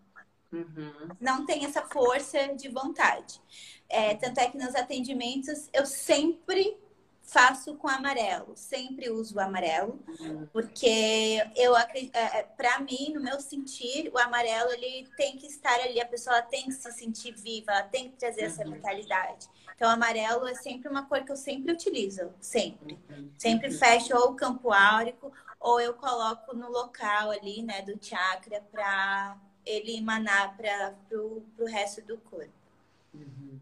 [0.52, 1.08] Uhum.
[1.20, 3.40] Não tem essa força de vontade.
[3.88, 6.76] É, tanto é que nos atendimentos eu sempre
[7.22, 10.46] faço com amarelo, sempre uso o amarelo, uhum.
[10.52, 15.80] porque eu é, é para mim, no meu sentir, o amarelo ele tem que estar
[15.80, 18.46] ali, a pessoa tem que se sentir viva, ela tem que trazer uhum.
[18.48, 19.48] essa vitalidade.
[19.74, 22.98] Então, o amarelo é sempre uma cor que eu sempre utilizo, sempre.
[23.10, 23.30] Uhum.
[23.38, 23.78] Sempre uhum.
[23.78, 29.36] fecho ou o campo áurico ou eu coloco no local ali, né, do chakra para
[29.64, 32.53] ele emanar para o resto do corpo.
[33.14, 33.61] Uhum.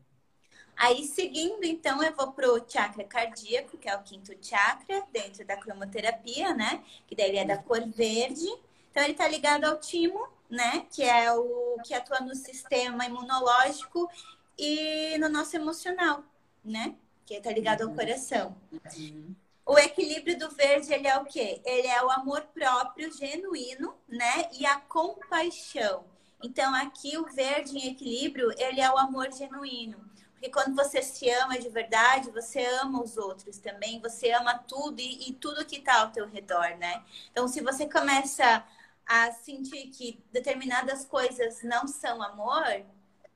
[0.77, 5.45] Aí, seguindo, então, eu vou para o chakra cardíaco, que é o quinto chakra, dentro
[5.45, 6.83] da cromoterapia, né?
[7.07, 7.63] Que daí é da uhum.
[7.63, 8.49] cor verde.
[8.91, 10.87] Então, ele está ligado ao timo, né?
[10.91, 14.11] Que é o que atua no sistema imunológico
[14.59, 16.25] e no nosso emocional,
[16.65, 16.95] né?
[17.31, 18.57] porque tá ligado ao coração.
[18.73, 19.37] Uhum.
[19.71, 21.63] O equilíbrio do verde, ele é o quê?
[21.65, 24.49] Ele é o amor próprio genuíno, né?
[24.51, 26.03] E a compaixão.
[26.43, 29.97] Então, aqui o verde em equilíbrio, ele é o amor genuíno.
[30.33, 34.99] Porque quando você se ama de verdade, você ama os outros também, você ama tudo
[34.99, 37.05] e, e tudo que está ao teu redor, né?
[37.31, 38.67] Então, se você começa
[39.07, 42.85] a sentir que determinadas coisas não são amor,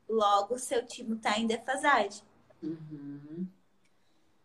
[0.08, 2.24] logo seu time está em defasagem.
[2.60, 3.46] Uhum.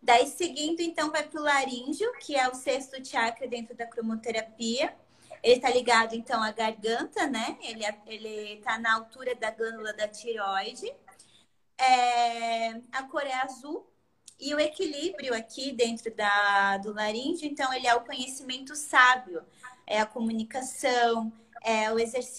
[0.02, 4.96] Daí, seguindo, então, vai para o laríngeo, que é o sexto chakra dentro da cromoterapia.
[5.44, 7.58] Ele está ligado, então, à garganta, né?
[7.62, 10.94] Ele é, está na altura da glândula da tireoide.
[11.78, 13.86] É, a cor é azul.
[14.40, 19.46] E o equilíbrio aqui dentro da, do laríngeo, então, ele é o conhecimento sábio,
[19.86, 21.32] é a comunicação,
[21.62, 21.98] é o,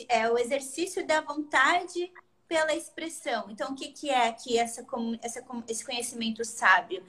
[0.09, 2.11] é o exercício da vontade
[2.49, 3.51] pela expressão.
[3.51, 4.85] Então, o que, que é aqui essa,
[5.23, 7.05] essa, esse conhecimento sábio?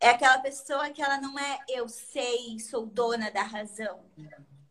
[0.00, 4.00] É aquela pessoa que ela não é eu sei, sou dona da razão.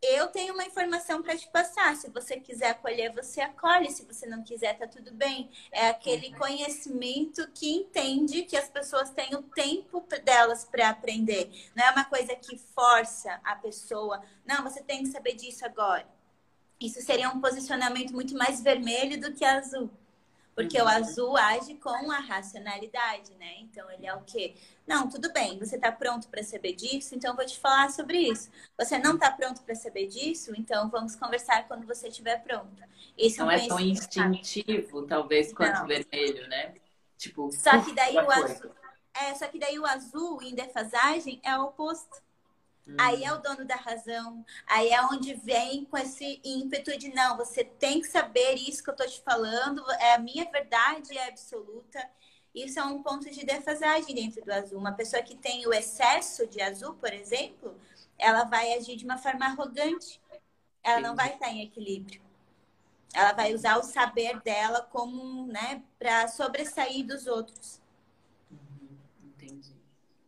[0.06, 1.96] Eu tenho uma informação para te passar.
[1.96, 3.90] Se você quiser acolher, você acolhe.
[3.90, 5.50] Se você não quiser, tá tudo bem.
[5.72, 6.38] É aquele uhum.
[6.38, 11.50] conhecimento que entende que as pessoas têm o tempo delas para aprender.
[11.74, 14.22] Não é uma coisa que força a pessoa.
[14.44, 16.06] Não, você tem que saber disso agora.
[16.78, 19.90] Isso seria um posicionamento muito mais vermelho do que azul.
[20.54, 20.84] Porque uhum.
[20.84, 23.54] o azul age com a racionalidade, né?
[23.60, 24.54] Então ele é o quê?
[24.86, 28.18] Não, tudo bem, você está pronto para saber disso, então eu vou te falar sobre
[28.18, 28.50] isso.
[28.78, 32.82] Você não está pronto para saber disso, então vamos conversar quando você estiver pronto.
[33.16, 36.74] Esse não é, um é tão instintivo, talvez, quanto o vermelho, né?
[37.16, 38.70] Tipo, só que daí o azul.
[39.14, 42.22] É, só que daí o azul em defasagem é o oposto.
[42.86, 42.96] Hum.
[42.98, 44.44] Aí é o dono da razão.
[44.66, 48.90] Aí é onde vem com esse ímpeto de não, você tem que saber isso que
[48.90, 52.06] eu tô te falando, é a minha verdade é absoluta.
[52.54, 54.78] Isso é um ponto de defasagem dentro do azul.
[54.78, 57.76] Uma pessoa que tem o excesso de azul, por exemplo,
[58.16, 60.20] ela vai agir de uma forma arrogante.
[60.82, 62.22] Ela não vai estar em equilíbrio.
[63.12, 67.80] Ela vai usar o saber dela como, né, para sobressair dos outros.
[68.50, 69.74] Uhum, entendi.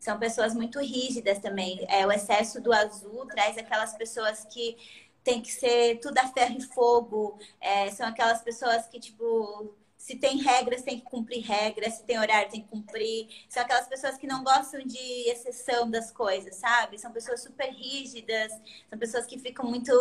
[0.01, 1.85] São pessoas muito rígidas também.
[1.89, 4.77] É, o excesso do azul traz aquelas pessoas que
[5.23, 7.39] tem que ser tudo a ferro e fogo.
[7.61, 9.75] É, são aquelas pessoas que, tipo,
[10.07, 13.27] se tem regras, tem que cumprir regras, se tem horário, tem que cumprir.
[13.49, 16.97] São aquelas pessoas que não gostam de exceção das coisas, sabe?
[16.97, 18.53] São pessoas super rígidas,
[18.89, 19.93] são pessoas que ficam muito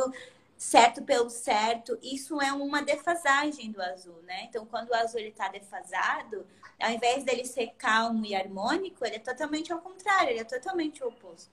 [0.55, 1.97] certo pelo certo.
[2.03, 4.43] Isso é uma defasagem do azul, né?
[4.43, 6.45] Então, quando o azul está defasado,
[6.79, 11.03] ao invés dele ser calmo e harmônico, ele é totalmente ao contrário, ele é totalmente
[11.03, 11.49] o oposto.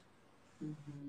[0.61, 1.02] Uhum.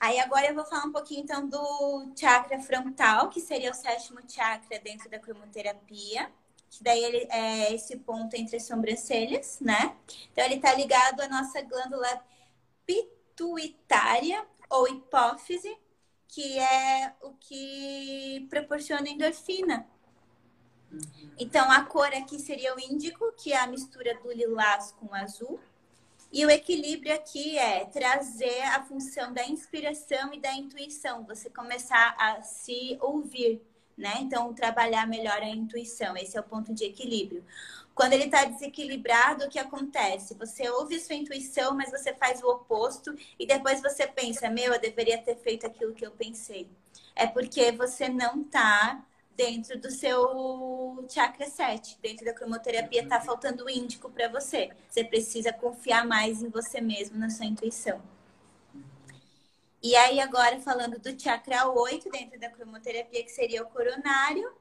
[0.00, 4.20] Aí agora eu vou falar um pouquinho então do chakra frontal, que seria o sétimo
[4.28, 6.30] chakra dentro da cromoterapia.
[6.70, 9.96] Que daí ele é esse ponto entre as sobrancelhas, né?
[10.30, 12.22] Então ele está ligado à nossa glândula
[12.84, 15.76] pituitária ou hipófise,
[16.28, 19.86] que é o que proporciona endorfina.
[20.92, 21.30] Uhum.
[21.38, 25.14] Então a cor aqui seria o índico, que é a mistura do lilás com o
[25.14, 25.58] azul.
[26.30, 32.14] E o equilíbrio aqui é trazer a função da inspiração e da intuição, você começar
[32.18, 33.62] a se ouvir,
[33.96, 34.18] né?
[34.20, 37.42] Então, trabalhar melhor a intuição, esse é o ponto de equilíbrio.
[37.94, 40.34] Quando ele está desequilibrado, o que acontece?
[40.34, 44.80] Você ouve sua intuição, mas você faz o oposto e depois você pensa: meu, eu
[44.80, 46.68] deveria ter feito aquilo que eu pensei.
[47.16, 49.04] É porque você não está
[49.38, 51.96] dentro do seu chakra 7.
[52.02, 54.70] Dentro da cromoterapia tá faltando o índico para você.
[54.90, 58.02] Você precisa confiar mais em você mesmo, na sua intuição.
[59.80, 64.52] E aí agora falando do chakra 8 dentro da cromoterapia, que seria o coronário,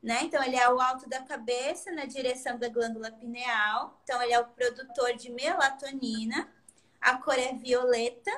[0.00, 0.20] né?
[0.22, 4.00] Então ele é o alto da cabeça na direção da glândula pineal.
[4.04, 6.48] Então ele é o produtor de melatonina.
[7.00, 8.30] A cor é violeta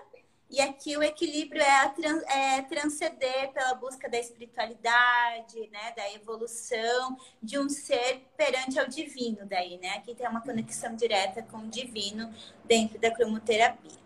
[0.53, 7.17] e aqui o equilíbrio é, trans, é, transcender pela busca da espiritualidade, né, da evolução
[7.43, 9.95] de um ser perante ao divino daí, né?
[9.95, 12.31] Aqui tem uma conexão direta com o divino
[12.67, 13.99] dentro da cromoterapia.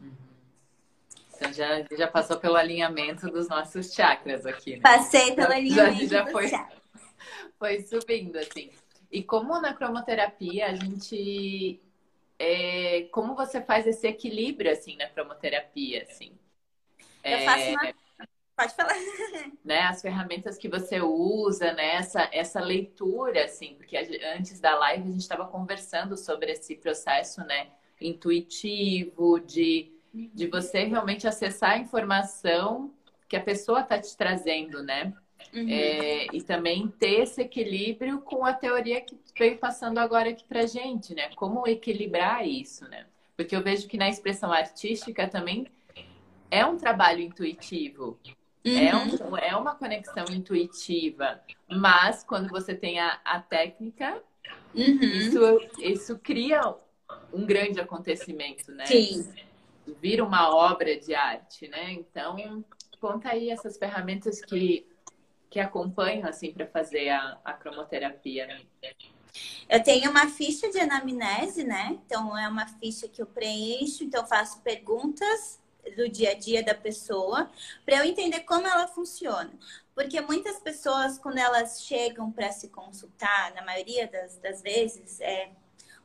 [0.00, 0.16] Uhum.
[1.34, 4.80] Então já, já passou pelo alinhamento dos nossos chakras aqui, né?
[4.82, 6.50] Passei pelo alinhamento já, já foi,
[7.58, 8.70] foi subindo, assim.
[9.12, 11.78] E como na cromoterapia a gente
[12.38, 16.38] é, como você faz esse equilíbrio, assim, na cromoterapia, assim?
[17.24, 17.94] Eu faço uma...
[18.56, 18.94] Pode falar.
[19.64, 25.08] Né, as ferramentas que você usa, né, essa, essa leitura, assim, porque antes da live
[25.08, 27.66] a gente estava conversando sobre esse processo, né,
[28.00, 32.94] intuitivo, de, de você realmente acessar a informação
[33.28, 35.12] que a pessoa está te trazendo, né?
[35.54, 35.68] Uhum.
[35.68, 40.66] É, e também ter esse equilíbrio com a teoria que veio passando agora aqui pra
[40.66, 41.30] gente, né?
[41.34, 43.06] Como equilibrar isso, né?
[43.36, 45.66] Porque eu vejo que na expressão artística também
[46.50, 48.18] é um trabalho intuitivo.
[48.64, 48.78] É uhum.
[48.78, 51.40] É, um, é uma conexão intuitiva.
[51.68, 54.20] Mas quando você tem a, a técnica,
[54.74, 54.98] uhum.
[55.00, 56.74] isso, isso cria
[57.32, 58.86] um grande acontecimento, né?
[58.86, 59.28] Sim.
[60.00, 61.92] Vira uma obra de arte, né?
[61.92, 62.64] Então,
[63.00, 64.86] conta aí essas ferramentas que,
[65.50, 68.46] que acompanham, assim, para fazer a, a cromoterapia.
[68.46, 68.60] Né?
[69.68, 71.98] Eu tenho uma ficha de anamnese, né?
[72.04, 75.60] Então, é uma ficha que eu preencho, então faço perguntas
[75.96, 77.50] do dia a dia da pessoa
[77.84, 79.50] para eu entender como ela funciona.
[79.94, 85.50] Porque muitas pessoas, quando elas chegam para se consultar, na maioria das, das vezes, é,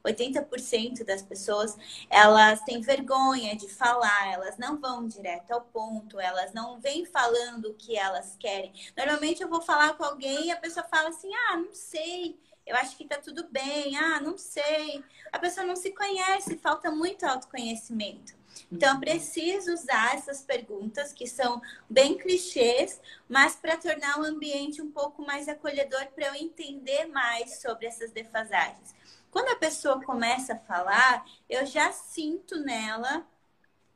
[0.03, 1.77] 80% das pessoas,
[2.09, 7.65] elas têm vergonha de falar, elas não vão direto ao ponto, elas não vêm falando
[7.65, 8.73] o que elas querem.
[8.97, 12.75] Normalmente eu vou falar com alguém e a pessoa fala assim: "Ah, não sei, eu
[12.75, 13.95] acho que tá tudo bem.
[13.97, 15.03] Ah, não sei".
[15.31, 18.41] A pessoa não se conhece, falta muito autoconhecimento.
[18.71, 24.81] Então, eu preciso usar essas perguntas que são bem clichês, mas para tornar o ambiente
[24.81, 28.93] um pouco mais acolhedor para eu entender mais sobre essas defasagens.
[29.31, 33.25] Quando a pessoa começa a falar, eu já sinto nela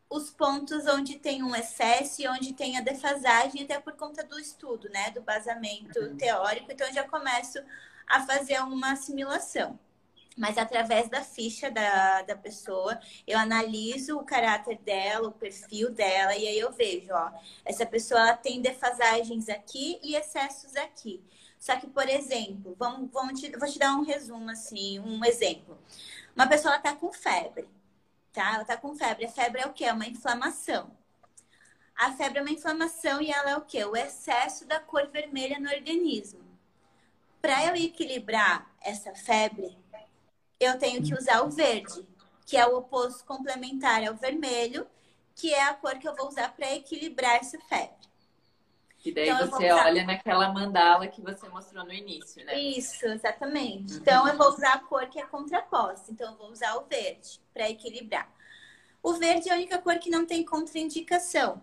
[0.09, 4.39] os pontos onde tem um excesso e onde tem a defasagem, até por conta do
[4.39, 5.11] estudo, né?
[5.11, 6.15] Do basamento uhum.
[6.15, 6.71] teórico.
[6.71, 7.59] Então, eu já começo
[8.07, 9.77] a fazer uma assimilação.
[10.37, 16.35] Mas através da ficha da, da pessoa, eu analiso o caráter dela, o perfil dela,
[16.35, 17.31] e aí eu vejo, ó,
[17.63, 21.23] essa pessoa tem defasagens aqui e excessos aqui.
[21.65, 25.75] Só que, por exemplo, vamos, vamos te, vou te dar um resumo, assim, um exemplo.
[26.35, 27.67] Uma pessoa está com febre,
[28.31, 28.53] tá?
[28.53, 29.25] Ela está com febre.
[29.25, 29.85] A febre é o quê?
[29.85, 30.95] É uma inflamação.
[31.95, 33.83] A febre é uma inflamação e ela é o quê?
[33.83, 36.39] O excesso da cor vermelha no organismo.
[37.41, 39.75] Para eu equilibrar essa febre,
[40.59, 42.07] eu tenho que usar o verde,
[42.45, 44.87] que é o oposto complementar ao vermelho,
[45.33, 48.05] que é a cor que eu vou usar para equilibrar essa febre.
[49.05, 49.85] E daí então, você usar...
[49.85, 52.57] olha naquela mandala que você mostrou no início, né?
[52.59, 53.93] Isso, exatamente.
[53.93, 53.99] Uhum.
[53.99, 56.11] Então eu vou usar a cor que é contraposta.
[56.11, 58.29] Então eu vou usar o verde para equilibrar.
[59.03, 61.61] O verde é a única cor que não tem contraindicação,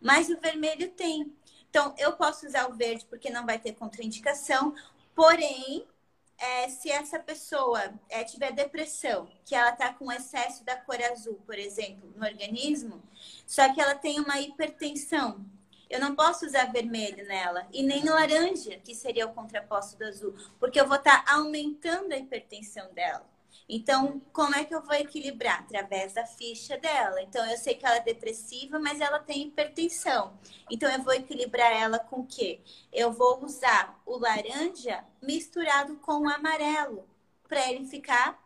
[0.00, 1.32] mas o vermelho tem.
[1.68, 4.74] Então eu posso usar o verde porque não vai ter contraindicação,
[5.14, 5.86] porém
[6.36, 11.38] é, se essa pessoa é, tiver depressão, que ela está com excesso da cor azul,
[11.46, 13.00] por exemplo, no organismo,
[13.46, 15.44] só que ela tem uma hipertensão,
[15.90, 20.36] eu não posso usar vermelho nela e nem laranja, que seria o contraposto do azul,
[20.60, 23.28] porque eu vou estar tá aumentando a hipertensão dela.
[23.68, 25.60] Então, como é que eu vou equilibrar?
[25.60, 27.20] Através da ficha dela.
[27.22, 30.32] Então, eu sei que ela é depressiva, mas ela tem hipertensão.
[30.68, 32.60] Então, eu vou equilibrar ela com o quê?
[32.92, 37.08] Eu vou usar o laranja misturado com o amarelo,
[37.48, 38.42] para ele ficar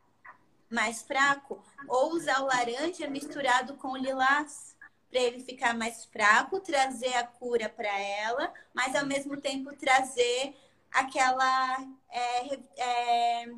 [0.70, 1.62] mais fraco.
[1.88, 4.73] Ou usar o laranja misturado com o lilás
[5.14, 10.57] para ele ficar mais fraco, trazer a cura para ela, mas ao mesmo tempo trazer
[10.90, 13.53] aquela, é, é,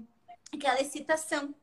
[0.52, 1.54] aquela excitação.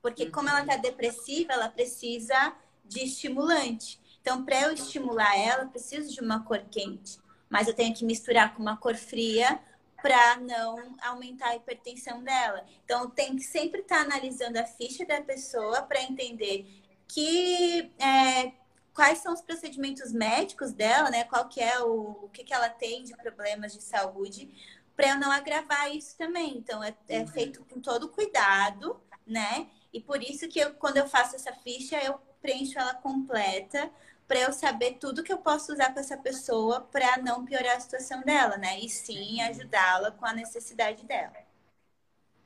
[0.00, 4.00] Porque como ela está depressiva, ela precisa de estimulante.
[4.22, 7.18] Então, para eu estimular ela, eu preciso de uma cor quente.
[7.50, 9.60] Mas eu tenho que misturar com uma cor fria
[10.00, 12.64] para não aumentar a hipertensão dela.
[12.86, 16.66] Então, tem que sempre estar tá analisando a ficha da pessoa para entender
[17.06, 18.61] que é,
[18.94, 21.24] quais são os procedimentos médicos dela, né?
[21.24, 24.50] Qual que é o, o que, que ela tem de problemas de saúde,
[24.94, 26.56] para eu não agravar isso também.
[26.56, 27.26] Então, é, é, uhum.
[27.26, 29.68] feito com todo cuidado, né?
[29.92, 33.90] E por isso que eu, quando eu faço essa ficha, eu preencho ela completa
[34.26, 37.80] para eu saber tudo que eu posso usar com essa pessoa para não piorar a
[37.80, 38.80] situação dela, né?
[38.80, 39.48] E sim uhum.
[39.48, 41.36] ajudá-la com a necessidade dela.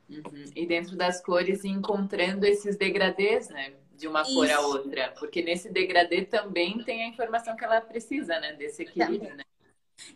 [0.09, 0.45] Uhum.
[0.55, 3.73] E dentro das cores, encontrando esses degradês, né?
[3.97, 4.33] De uma Isso.
[4.33, 5.13] cor a outra.
[5.19, 8.53] Porque nesse degradê também tem a informação que ela precisa, né?
[8.53, 9.43] Desse equilíbrio, né?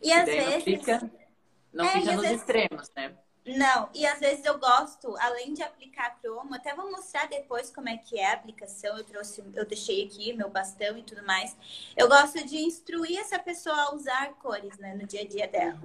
[0.02, 0.54] E, e às vezes.
[0.54, 1.12] Não fica,
[1.74, 2.38] não é, fica nos vezes...
[2.40, 3.18] extremos, né?
[3.46, 7.90] Não, e às vezes eu gosto, além de aplicar cromo, até vou mostrar depois como
[7.90, 8.98] é que é a aplicação.
[8.98, 11.56] Eu trouxe, eu deixei aqui meu bastão e tudo mais.
[11.98, 15.80] Eu gosto de instruir essa pessoa a usar cores, né, no dia a dia dela.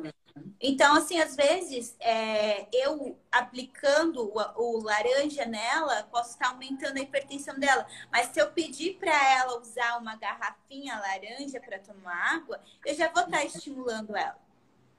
[0.61, 7.01] Então, assim, às vezes, é, eu aplicando o, o, laranja nela, posso estar aumentando a
[7.01, 7.87] hipertensão dela.
[8.13, 13.09] Mas se eu pedir para ela usar uma garrafinha laranja para tomar água, eu já
[13.09, 14.46] vou estar estimulando ela.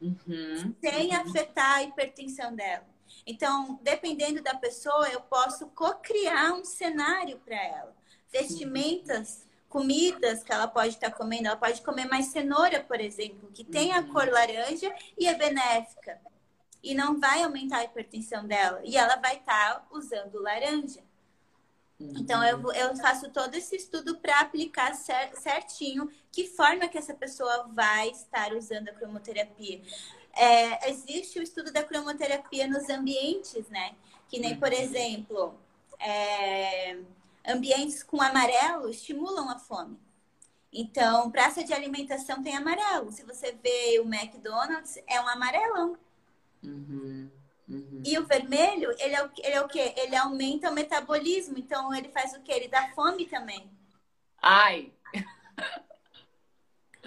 [0.02, 0.76] Uhum.
[0.80, 2.86] Sem afetar a hipertensão dela.
[3.26, 7.96] Então, dependendo da pessoa, eu posso co-criar um cenário para ela.
[8.32, 11.48] Vestimentas comidas que ela pode estar tá comendo.
[11.48, 16.20] Ela pode comer mais cenoura, por exemplo, que tem a cor laranja e é benéfica.
[16.84, 18.82] E não vai aumentar a hipertensão dela.
[18.84, 21.07] E ela vai estar tá usando laranja.
[22.00, 27.68] Então, eu, eu faço todo esse estudo para aplicar certinho que forma que essa pessoa
[27.74, 29.82] vai estar usando a cromoterapia.
[30.34, 33.96] É, existe o estudo da cromoterapia nos ambientes, né?
[34.30, 34.80] Que nem, por uhum.
[34.80, 35.56] exemplo,
[36.00, 37.00] é,
[37.48, 39.98] ambientes com amarelo estimulam a fome.
[40.72, 43.12] Então, praça de alimentação tem amarelo.
[43.12, 45.98] Se você vê o McDonald's, é um amarelão.
[46.64, 47.32] Uhum,
[47.68, 48.02] uhum.
[48.06, 49.94] E o vermelho, ele é o, ele é o quê?
[49.98, 51.58] Ele aumenta o metabolismo.
[51.58, 52.52] Então, ele faz o quê?
[52.54, 53.70] Ele dá fome também.
[54.42, 54.92] Ai!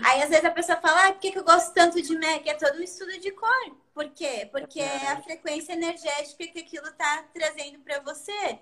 [0.02, 2.46] Aí, às vezes, a pessoa fala, ah, por que, que eu gosto tanto de Mac?
[2.46, 3.76] É todo um estudo de cor.
[3.92, 4.48] Por quê?
[4.50, 8.58] Porque é a frequência energética que aquilo está trazendo para você.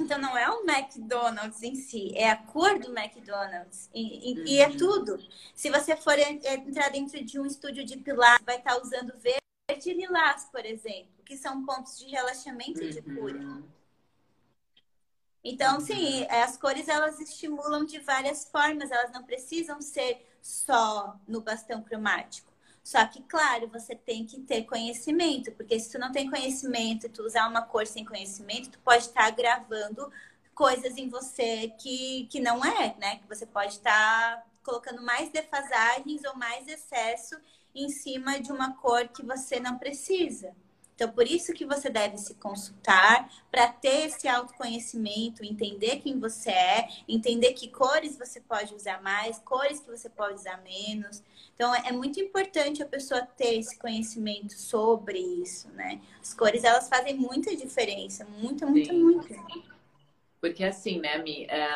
[0.00, 3.90] Então não é o McDonald's em si, é a cor do McDonald's.
[3.94, 4.76] E, e, e é uhum.
[4.76, 5.18] tudo.
[5.54, 9.92] Se você for entrar dentro de um estúdio de pilates, vai estar usando verde e
[9.92, 13.36] lilás, por exemplo, que são pontos de relaxamento e de cura.
[13.36, 13.64] Uhum.
[15.42, 16.26] Então, sim, uhum.
[16.30, 22.52] as cores elas estimulam de várias formas, elas não precisam ser só no bastão cromático.
[22.82, 27.08] Só que, claro, você tem que ter conhecimento, porque se tu não tem conhecimento e
[27.08, 30.12] tu usar uma cor sem conhecimento, tu pode estar gravando
[30.54, 33.16] coisas em você que, que não é, né?
[33.16, 37.36] Que você pode estar colocando mais defasagens ou mais excesso
[37.76, 40.54] em cima de uma cor que você não precisa.
[40.96, 46.50] Então, por isso que você deve se consultar para ter esse autoconhecimento, entender quem você
[46.50, 51.22] é, entender que cores você pode usar mais, cores que você pode usar menos.
[51.54, 56.00] Então, é muito importante a pessoa ter esse conhecimento sobre isso, né?
[56.18, 59.02] As cores, elas fazem muita diferença, muita, muita, Sim.
[59.02, 59.36] muita.
[60.40, 61.68] Porque assim, né, Mi, é,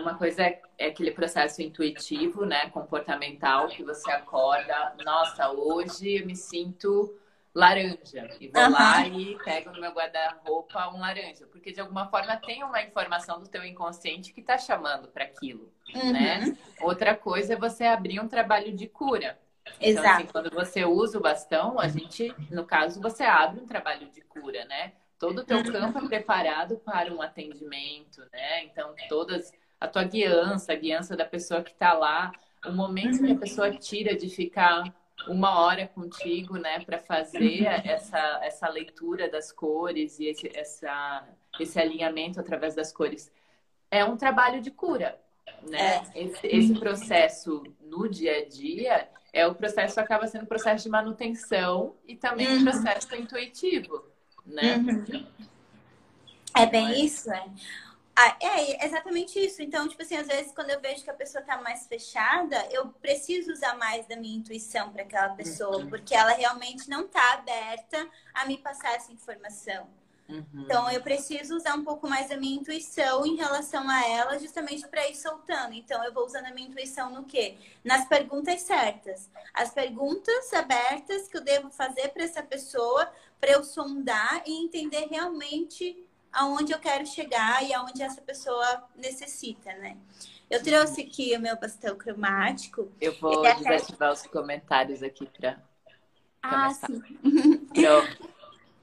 [0.00, 6.26] uma coisa é, é aquele processo intuitivo, né, comportamental, que você acorda, nossa, hoje eu
[6.26, 7.18] me sinto
[7.56, 8.28] laranja.
[8.38, 8.70] E vou uhum.
[8.70, 11.46] lá e pego no meu guarda-roupa um laranja.
[11.46, 15.72] Porque de alguma forma tem uma informação do teu inconsciente que está chamando para aquilo,
[15.94, 16.12] uhum.
[16.12, 16.56] né?
[16.82, 19.38] Outra coisa é você abrir um trabalho de cura.
[19.80, 20.08] Então, Exato.
[20.08, 24.20] Assim, quando você usa o bastão, a gente, no caso, você abre um trabalho de
[24.20, 24.92] cura, né?
[25.18, 25.72] Todo o teu uhum.
[25.72, 28.64] campo é preparado para um atendimento, né?
[28.64, 29.50] Então, todas
[29.80, 32.32] a tua guiança, a guiança da pessoa que está lá,
[32.64, 34.84] o momento que a pessoa tira de ficar
[35.28, 41.26] uma hora contigo, né, para fazer essa, essa leitura das cores e esse, essa,
[41.58, 43.30] esse alinhamento através das cores.
[43.90, 45.18] É um trabalho de cura,
[45.68, 46.02] né?
[46.14, 46.22] É.
[46.22, 50.90] Esse, esse, processo no dia a dia é o processo acaba sendo um processo de
[50.90, 52.64] manutenção e também um uhum.
[52.64, 54.04] processo intuitivo,
[54.44, 54.76] né?
[54.76, 55.26] Uhum.
[56.56, 57.44] É bem isso, é.
[58.18, 59.60] Ah, é exatamente isso.
[59.62, 62.88] Então, tipo assim, às vezes quando eu vejo que a pessoa tá mais fechada, eu
[62.88, 65.88] preciso usar mais da minha intuição para aquela pessoa, uhum.
[65.90, 69.86] porque ela realmente não tá aberta a me passar essa informação.
[70.28, 70.44] Uhum.
[70.54, 74.88] Então, eu preciso usar um pouco mais da minha intuição em relação a ela, justamente
[74.88, 75.74] para ir soltando.
[75.74, 77.56] Então, eu vou usando a minha intuição no quê?
[77.84, 79.30] Nas perguntas certas.
[79.52, 85.06] As perguntas abertas que eu devo fazer para essa pessoa, para eu sondar e entender
[85.10, 86.05] realmente
[86.36, 89.96] aonde eu quero chegar e aonde essa pessoa necessita, né?
[90.48, 92.92] Eu trouxe aqui o meu bastão cromático.
[93.00, 94.12] Eu vou desativar até...
[94.12, 95.60] os comentários aqui para
[96.42, 96.86] ah, começar.
[96.86, 97.66] sim.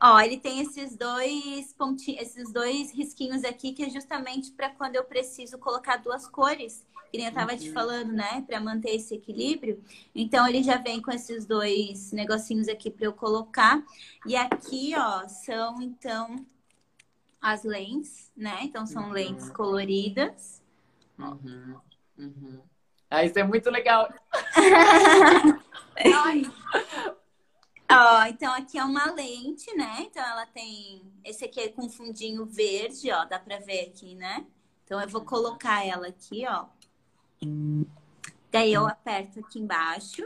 [0.06, 4.98] Ó, ele tem esses dois pontinhos, esses dois risquinhos aqui que é justamente para quando
[4.98, 7.58] eu preciso colocar duas cores, que nem eu tava uhum.
[7.58, 9.82] te falando, né, para manter esse equilíbrio.
[10.14, 13.82] Então ele já vem com esses dois negocinhos aqui para eu colocar.
[14.26, 16.46] E aqui, ó, são então
[17.44, 18.60] as lentes, né?
[18.62, 19.12] Então são uhum.
[19.12, 20.64] lentes coloridas.
[21.20, 21.78] Uhum.
[22.18, 22.62] Uhum.
[23.10, 24.12] Ah, isso é muito legal.
[27.92, 29.98] ó, então aqui é uma lente, né?
[30.00, 31.12] Então ela tem.
[31.24, 33.26] Esse aqui é com fundinho verde, ó.
[33.26, 34.48] Dá pra ver aqui, né?
[34.86, 36.66] Então eu vou colocar ela aqui, ó.
[38.50, 40.26] Daí eu aperto aqui embaixo,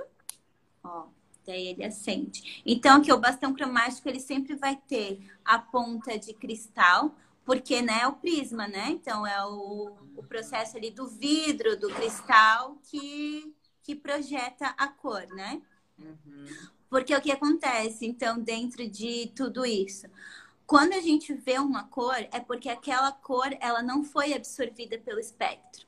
[0.84, 1.08] ó.
[1.48, 2.62] Daí ele acende.
[2.66, 8.02] Então, aqui o bastão cromático, ele sempre vai ter a ponta de cristal, porque né,
[8.02, 8.90] é o prisma, né?
[8.90, 15.26] Então, é o, o processo ali do vidro, do cristal, que, que projeta a cor,
[15.30, 15.62] né?
[15.98, 16.46] Uhum.
[16.90, 20.08] Porque o que acontece, então, dentro de tudo isso?
[20.66, 25.20] Quando a gente vê uma cor, é porque aquela cor, ela não foi absorvida pelo
[25.20, 25.87] espectro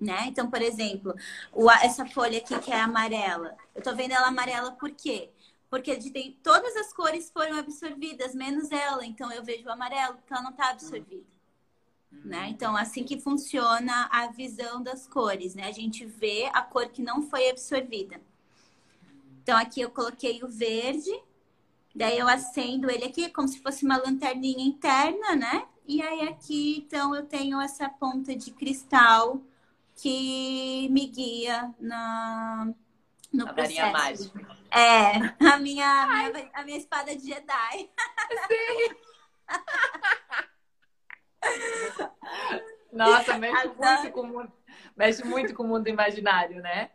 [0.00, 0.26] né?
[0.28, 1.14] Então, por exemplo,
[1.52, 5.30] o, essa folha aqui que é amarela, eu tô vendo ela amarela por quê?
[5.68, 9.04] Porque tem, todas as cores foram absorvidas, menos ela.
[9.06, 11.24] Então eu vejo o amarelo, porque ela não tá absorvida.
[12.24, 12.48] né?
[12.50, 15.64] Então, assim que funciona a visão das cores, né?
[15.68, 18.20] A gente vê a cor que não foi absorvida.
[19.42, 21.10] Então, aqui eu coloquei o verde,
[21.94, 25.66] daí eu acendo ele aqui como se fosse uma lanterninha interna, né?
[25.86, 29.40] E aí aqui, então, eu tenho essa ponta de cristal
[30.00, 32.72] que me guia na,
[33.32, 33.92] no a processo.
[33.92, 34.56] mágica.
[34.70, 35.10] É,
[35.46, 37.90] a minha, a minha, a minha espada de Jedi.
[38.48, 38.96] Sim.
[42.92, 44.52] Nossa, mexe muito, com o mundo,
[44.96, 46.90] mexe muito com o mundo imaginário, né?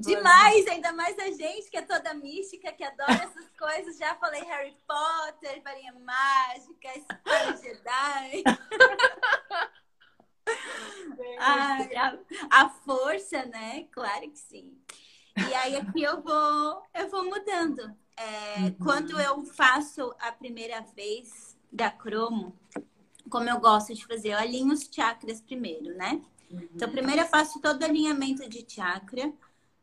[0.00, 3.96] Demais, ainda mais a gente que é toda mística, que adora essas coisas.
[3.96, 8.42] Já falei Harry Potter, varinha mágica, espada Jedi.
[11.38, 12.18] Ai, a,
[12.50, 13.86] a força, né?
[13.90, 14.72] Claro que sim.
[15.36, 17.94] E aí aqui eu vou, eu vou mudando.
[18.16, 18.74] É, uhum.
[18.82, 22.56] Quando eu faço a primeira vez da cromo,
[23.28, 26.22] como eu gosto de fazer, eu alinho os chakras primeiro, né?
[26.50, 26.68] Uhum.
[26.74, 29.32] Então, primeiro eu faço todo o alinhamento de chakra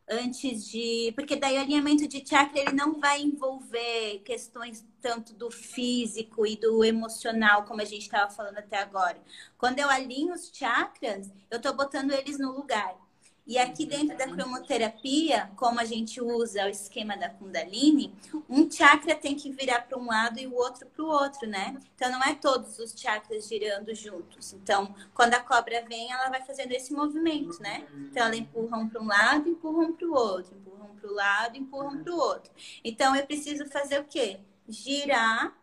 [0.08, 1.12] antes de.
[1.14, 6.56] Porque daí o alinhamento de chakra ele não vai envolver questões tanto do físico e
[6.56, 9.20] do emocional, como a gente estava falando até agora.
[9.58, 13.03] Quando eu alinho os chakras, eu estou botando eles no lugar.
[13.46, 18.14] E aqui dentro da cromoterapia, como a gente usa o esquema da Kundalini,
[18.48, 21.76] um chakra tem que virar para um lado e o outro para o outro, né?
[21.94, 24.54] Então não é todos os chakras girando juntos.
[24.54, 27.86] Então, quando a cobra vem, ela vai fazendo esse movimento, né?
[28.10, 31.10] Então ela empurra um para um lado, empurra um para o outro, empurra um para
[31.10, 32.50] o lado, empurra um para o outro.
[32.82, 34.40] Então eu preciso fazer o quê?
[34.66, 35.54] Girar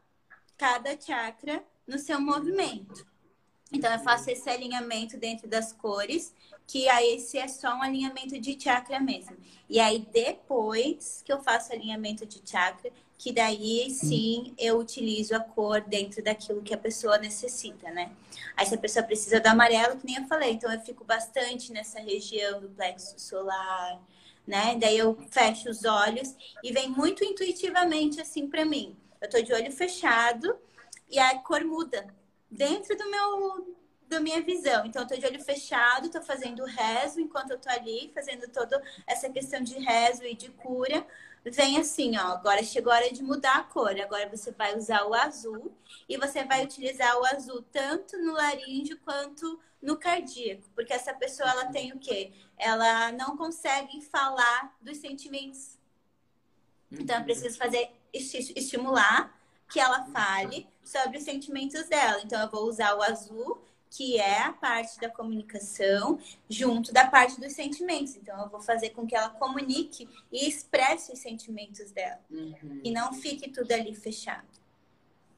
[0.56, 3.10] cada chakra no seu movimento.
[3.74, 6.36] Então eu faço esse alinhamento dentro das cores
[6.68, 9.36] que aí esse é só um alinhamento de chakra mesmo.
[9.70, 15.40] E aí depois que eu faço alinhamento de chakra, que daí sim eu utilizo a
[15.40, 18.12] cor dentro daquilo que a pessoa necessita, né?
[18.58, 21.72] Aí se a pessoa precisa do amarelo, que nem eu falei, então eu fico bastante
[21.72, 24.02] nessa região do plexo solar,
[24.48, 24.76] né?
[24.80, 28.98] Daí eu fecho os olhos e vem muito intuitivamente assim para mim.
[29.22, 30.58] Eu tô de olho fechado
[31.08, 32.08] e a cor muda
[32.50, 33.78] dentro do meu
[34.12, 34.86] da minha visão.
[34.86, 38.84] Então, eu tô de olho fechado, tô fazendo rezo enquanto eu tô ali, fazendo toda
[39.08, 41.08] essa questão de rezo e de cura.
[41.46, 44.00] Vem assim, ó, agora chegou a hora de mudar a cor.
[44.00, 45.74] Agora você vai usar o azul
[46.08, 51.50] e você vai utilizar o azul tanto no laríngeo quanto no cardíaco, porque essa pessoa
[51.50, 52.32] ela tem o quê?
[52.56, 55.80] Ela não consegue falar dos sentimentos.
[56.92, 59.34] Então, eu preciso fazer estimular
[59.68, 62.22] que ela fale sobre os sentimentos dela.
[62.22, 66.18] Então, eu vou usar o azul que é a parte da comunicação,
[66.50, 68.16] junto da parte dos sentimentos.
[68.16, 72.22] Então, eu vou fazer com que ela comunique e expresse os sentimentos dela.
[72.32, 72.80] Uhum.
[72.86, 74.48] E não fique tudo ali fechado.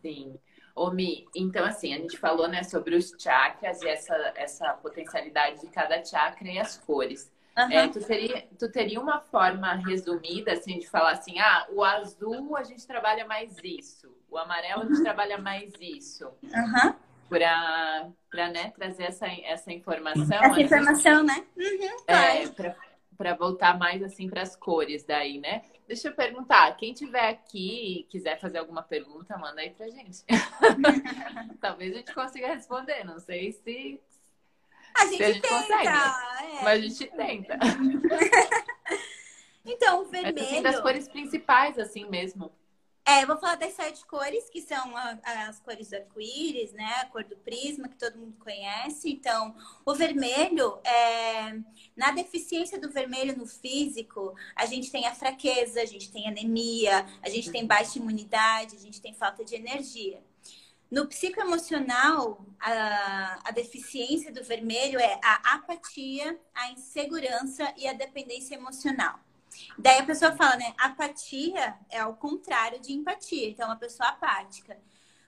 [0.04, 0.40] Sim.
[0.76, 5.68] Omi, então assim, a gente falou né, sobre os chakras e essa, essa potencialidade de
[5.68, 7.32] cada chakra e as cores.
[7.58, 7.72] Uhum.
[7.72, 12.56] É, tu, teria, tu teria uma forma resumida, assim, de falar assim, ah, o azul
[12.56, 15.04] a gente trabalha mais isso, o amarelo a gente uhum.
[15.04, 16.28] trabalha mais isso.
[16.44, 17.03] Uhum
[18.30, 20.44] para né, trazer essa, essa informação.
[20.44, 21.46] Essa informação, né?
[21.58, 22.48] Uhum, é,
[23.18, 25.64] para voltar mais assim para as cores daí, né?
[25.88, 30.24] Deixa eu perguntar, quem tiver aqui e quiser fazer alguma pergunta, manda aí pra gente.
[31.60, 34.00] Talvez a gente consiga responder, não sei se
[34.96, 35.88] a gente, a gente tenta, consegue.
[35.88, 36.64] É.
[36.64, 37.58] Mas a gente tenta.
[39.66, 40.36] então, o vermelho.
[40.36, 42.52] Mas, assim, das cores principais, assim mesmo.
[43.06, 44.94] É, vou falar das sete cores, que são
[45.24, 47.02] as cores do arco-íris, né?
[47.02, 49.12] A cor do prisma, que todo mundo conhece.
[49.12, 49.54] Então,
[49.86, 51.60] o vermelho, é...
[51.98, 57.06] na deficiência do vermelho no físico, a gente tem a fraqueza, a gente tem anemia,
[57.22, 60.24] a gente tem baixa imunidade, a gente tem falta de energia.
[60.90, 68.56] No psicoemocional, a, a deficiência do vermelho é a apatia, a insegurança e a dependência
[68.56, 69.20] emocional.
[69.78, 70.74] Daí a pessoa fala, né?
[70.78, 73.50] Apatia é ao contrário de empatia.
[73.50, 74.78] Então, uma pessoa apática.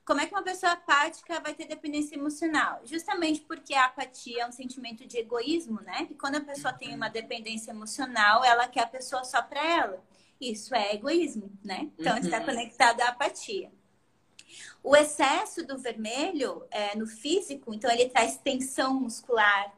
[0.06, 2.80] Como é que uma pessoa apática vai ter dependência emocional?
[2.86, 6.08] Justamente porque a apatia é um sentimento de egoísmo, né?
[6.12, 10.04] E quando a pessoa tem uma dependência emocional, ela quer a pessoa só para ela.
[10.40, 11.90] Isso é egoísmo, né?
[11.98, 12.20] Então, uhum.
[12.20, 13.72] está conectado à apatia.
[14.84, 19.74] O excesso do vermelho é, no físico, então ele traz tensão muscular,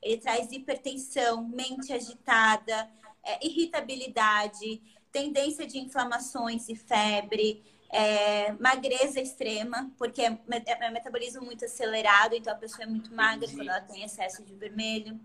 [0.00, 2.88] ele traz hipertensão, mente agitada,
[3.24, 7.62] é, irritabilidade, tendência de inflamações e febre,
[7.92, 13.46] é, magreza extrema, porque é, é, metabolismo muito acelerado, então a pessoa é muito magra
[13.46, 15.20] quando ela tem excesso de vermelho.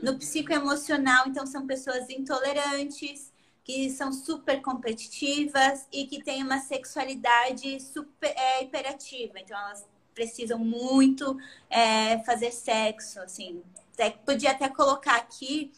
[0.00, 3.32] No psicoemocional, então são pessoas intolerantes,
[3.64, 9.40] que são super competitivas e que têm uma sexualidade super é, hiperativa.
[9.40, 9.84] Então elas
[10.14, 11.36] precisam muito
[11.68, 13.62] é, fazer sexo, assim.
[14.24, 15.72] Podia até colocar aqui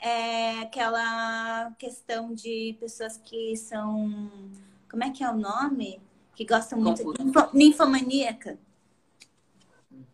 [0.00, 4.30] é, aquela questão de pessoas que são.
[4.90, 6.00] Como é que é o nome?
[6.34, 8.58] Que gostam muito de ninfomaníaca.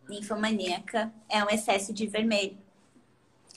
[0.08, 2.58] Ninfomaníaca é um excesso de vermelho.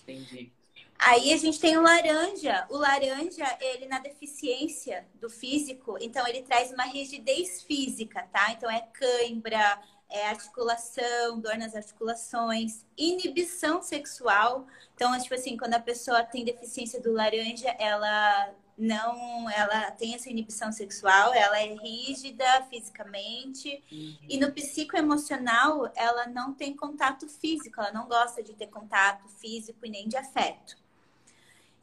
[0.03, 0.51] Entendi.
[0.97, 2.67] Aí a gente tem o laranja.
[2.69, 8.51] O laranja, ele na deficiência do físico, então ele traz uma rigidez física, tá?
[8.51, 14.65] Então é cãibra, é articulação, dor nas articulações, inibição sexual.
[14.95, 20.29] Então, tipo assim, quando a pessoa tem deficiência do laranja, ela não, ela tem essa
[20.29, 23.83] inibição sexual, ela é rígida fisicamente.
[23.91, 24.17] Uhum.
[24.27, 29.85] E no psicoemocional, ela não tem contato físico, ela não gosta de ter contato físico
[29.85, 30.77] e nem de afeto.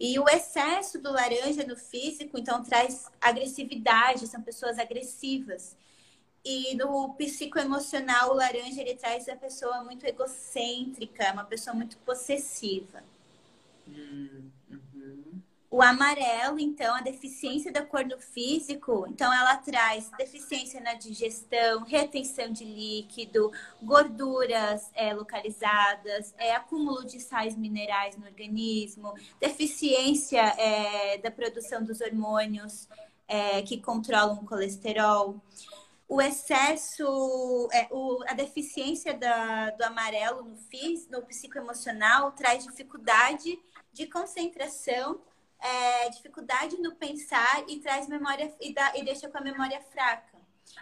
[0.00, 5.76] E o excesso do laranja no físico, então, traz agressividade, são pessoas agressivas.
[6.48, 13.02] E no psicoemocional, o laranja ele traz a pessoa muito egocêntrica, uma pessoa muito possessiva.
[13.88, 15.42] Hum, uhum.
[15.68, 21.82] O amarelo, então, a deficiência da cor no físico, então ela traz deficiência na digestão,
[21.82, 23.50] retenção de líquido,
[23.82, 32.00] gorduras é, localizadas, é, acúmulo de sais minerais no organismo, deficiência é, da produção dos
[32.00, 32.88] hormônios
[33.26, 35.34] é, que controlam o colesterol
[36.08, 43.58] o excesso, é, o, a deficiência da, do amarelo no FIS, no psicoemocional, traz dificuldade
[43.92, 45.20] de concentração,
[45.58, 50.36] é, dificuldade no pensar e traz memória e, e deixa com a memória fraca.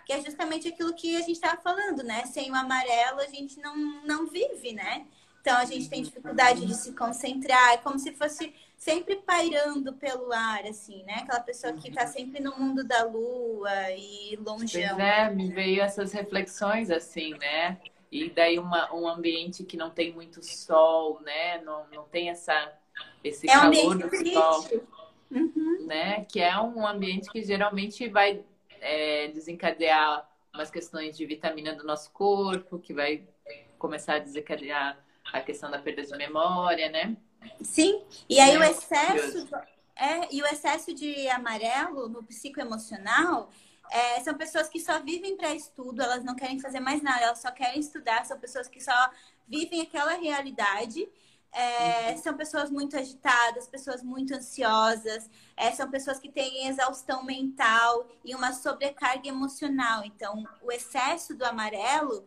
[0.05, 2.25] Que é justamente aquilo que a gente estava falando, né?
[2.27, 5.07] Sem o amarelo a gente não, não vive, né?
[5.41, 8.55] Então a gente tem dificuldade de se concentrar, é como se fosse
[8.85, 11.15] sempre pairando pelo ar, assim, né?
[11.23, 14.79] Aquela pessoa que está sempre no mundo da lua e longe.
[14.79, 17.79] Pois é, me veio essas reflexões assim, né?
[18.13, 21.63] E daí uma, um ambiente que não tem muito sol, né?
[21.63, 22.75] Não, não tem essa,
[23.25, 24.67] esse é calor do sol.
[25.31, 25.87] Uhum.
[25.87, 26.27] Né?
[26.31, 28.45] Que é um ambiente que geralmente vai
[28.83, 33.25] é, desencadear umas questões de vitamina do nosso corpo, que vai
[33.79, 37.17] começar a desencadear a questão da perda de memória, né?
[37.63, 39.49] Sim, e aí é, o excesso
[39.97, 43.51] é, e o excesso de amarelo no psicoemocional
[43.91, 47.41] é, são pessoas que só vivem para estudo, elas não querem fazer mais nada, elas
[47.41, 49.11] só querem estudar, são pessoas que só
[49.47, 51.09] vivem aquela realidade.
[51.53, 52.17] É, uhum.
[52.19, 58.35] São pessoas muito agitadas, pessoas muito ansiosas, é, são pessoas que têm exaustão mental e
[58.35, 60.05] uma sobrecarga emocional.
[60.05, 62.27] Então, o excesso do amarelo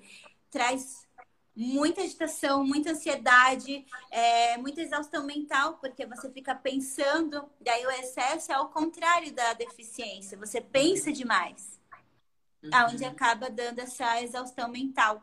[0.49, 1.06] traz
[1.57, 8.51] muita agitação, muita ansiedade, é, muita exaustão mental, porque você fica pensando, daí o excesso
[8.51, 11.79] é ao contrário da deficiência, você pensa demais,
[12.63, 12.69] uhum.
[12.71, 15.19] aonde acaba dando essa exaustão mental.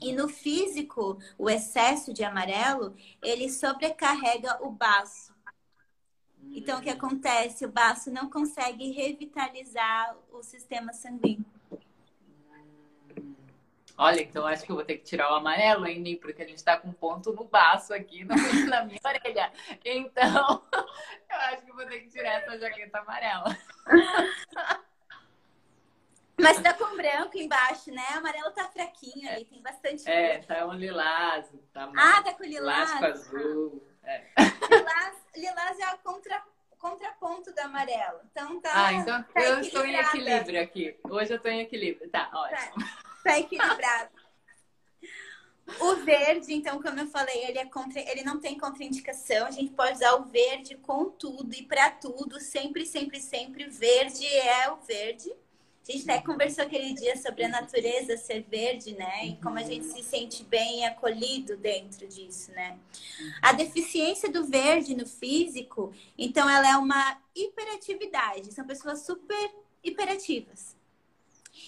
[0.00, 5.32] E no físico, o excesso de amarelo, ele sobrecarrega o baço.
[6.50, 7.64] Então, o que acontece?
[7.64, 11.46] O baço não consegue revitalizar o sistema sanguíneo.
[13.96, 16.64] Olha, então acho que eu vou ter que tirar o amarelo, hein, Porque a gente
[16.64, 18.24] tá com um ponto no baço aqui
[18.68, 19.52] na minha orelha.
[19.84, 23.56] Então, eu acho que vou ter que tirar essa jaqueta amarela.
[26.40, 28.02] Mas tá com branco embaixo, né?
[28.14, 30.10] O amarelo tá fraquinho ali, tem bastante.
[30.10, 31.52] É, tá um lilás.
[31.72, 32.92] Tá ah, tá com lilás.
[32.94, 33.86] Lilás com azul.
[34.02, 34.24] É.
[34.68, 36.42] Lilás, lilás é a contra,
[36.78, 38.20] contraponto do amarelo.
[38.30, 38.70] Então tá.
[38.74, 40.98] Ah, então tá eu estou em equilíbrio aqui.
[41.04, 42.10] Hoje eu tô em equilíbrio.
[42.10, 42.74] Tá, ótimo.
[42.80, 44.10] Tá tá equilibrado.
[45.80, 48.00] O verde, então, como eu falei, ele, é contra...
[48.00, 49.46] ele não tem contraindicação.
[49.46, 53.66] A gente pode usar o verde com tudo e para tudo, sempre, sempre, sempre.
[53.68, 55.32] Verde é o verde.
[55.88, 59.26] A gente até conversou aquele dia sobre a natureza ser verde, né?
[59.26, 62.78] E como a gente se sente bem acolhido dentro disso, né?
[63.40, 68.52] A deficiência do verde no físico, então, ela é uma hiperatividade.
[68.52, 69.50] São pessoas super
[69.82, 70.76] hiperativas.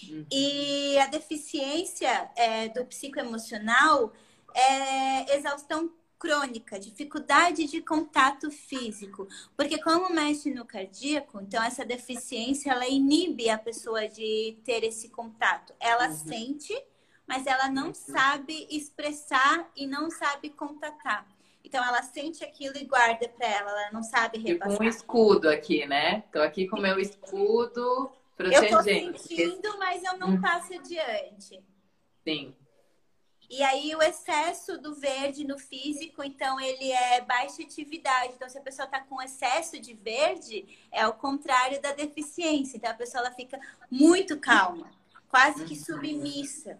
[0.09, 0.25] Uhum.
[0.31, 4.13] E a deficiência é, do psicoemocional
[4.53, 9.27] é exaustão crônica, dificuldade de contato físico.
[9.55, 15.09] Porque como mexe no cardíaco, então essa deficiência ela inibe a pessoa de ter esse
[15.09, 15.73] contato.
[15.79, 16.15] Ela uhum.
[16.15, 16.83] sente,
[17.27, 17.93] mas ela não uhum.
[17.93, 21.27] sabe expressar e não sabe contatar.
[21.63, 24.73] Então ela sente aquilo e guarda para ela, ela não sabe repassar.
[24.73, 26.23] Tipo um escudo aqui, né?
[26.31, 30.41] Tô aqui com o meu escudo eu tô sentindo, mas eu não hum.
[30.41, 31.63] passo adiante.
[32.23, 32.55] Sim.
[33.49, 38.33] E aí o excesso do verde no físico, então ele é baixa atividade.
[38.33, 42.77] Então se a pessoa está com excesso de verde, é o contrário da deficiência.
[42.77, 43.59] Então a pessoa ela fica
[43.89, 44.89] muito calma,
[45.27, 46.79] quase que submissa.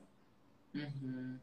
[0.74, 1.40] Uhum.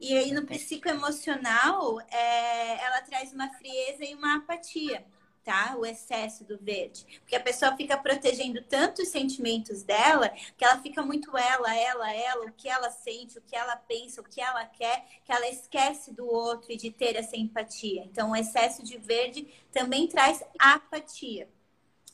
[0.00, 5.04] E aí no psicoemocional, é, ela traz uma frieza e uma apatia
[5.44, 5.76] tá?
[5.78, 7.04] O excesso do verde.
[7.20, 12.12] Porque a pessoa fica protegendo tanto os sentimentos dela que ela fica muito ela, ela,
[12.12, 15.48] ela, o que ela sente, o que ela pensa, o que ela quer, que ela
[15.48, 18.02] esquece do outro e de ter essa empatia.
[18.04, 21.48] Então, o excesso de verde também traz apatia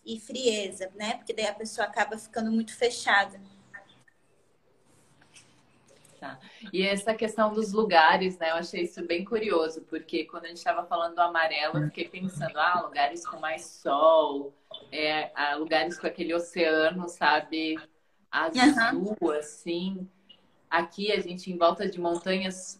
[0.04, 1.14] e frieza, né?
[1.14, 3.40] Porque daí a pessoa acaba ficando muito fechada.
[6.20, 6.38] Tá.
[6.70, 8.50] E essa questão dos lugares, né?
[8.50, 12.06] Eu achei isso bem curioso, porque quando a gente estava falando do amarelo, eu fiquei
[12.10, 14.52] pensando, ah, lugares com mais sol,
[14.92, 17.78] é, ah, lugares com aquele oceano, sabe,
[18.30, 19.30] azul, uhum.
[19.30, 20.06] assim.
[20.68, 22.78] Aqui a gente, em volta de montanhas,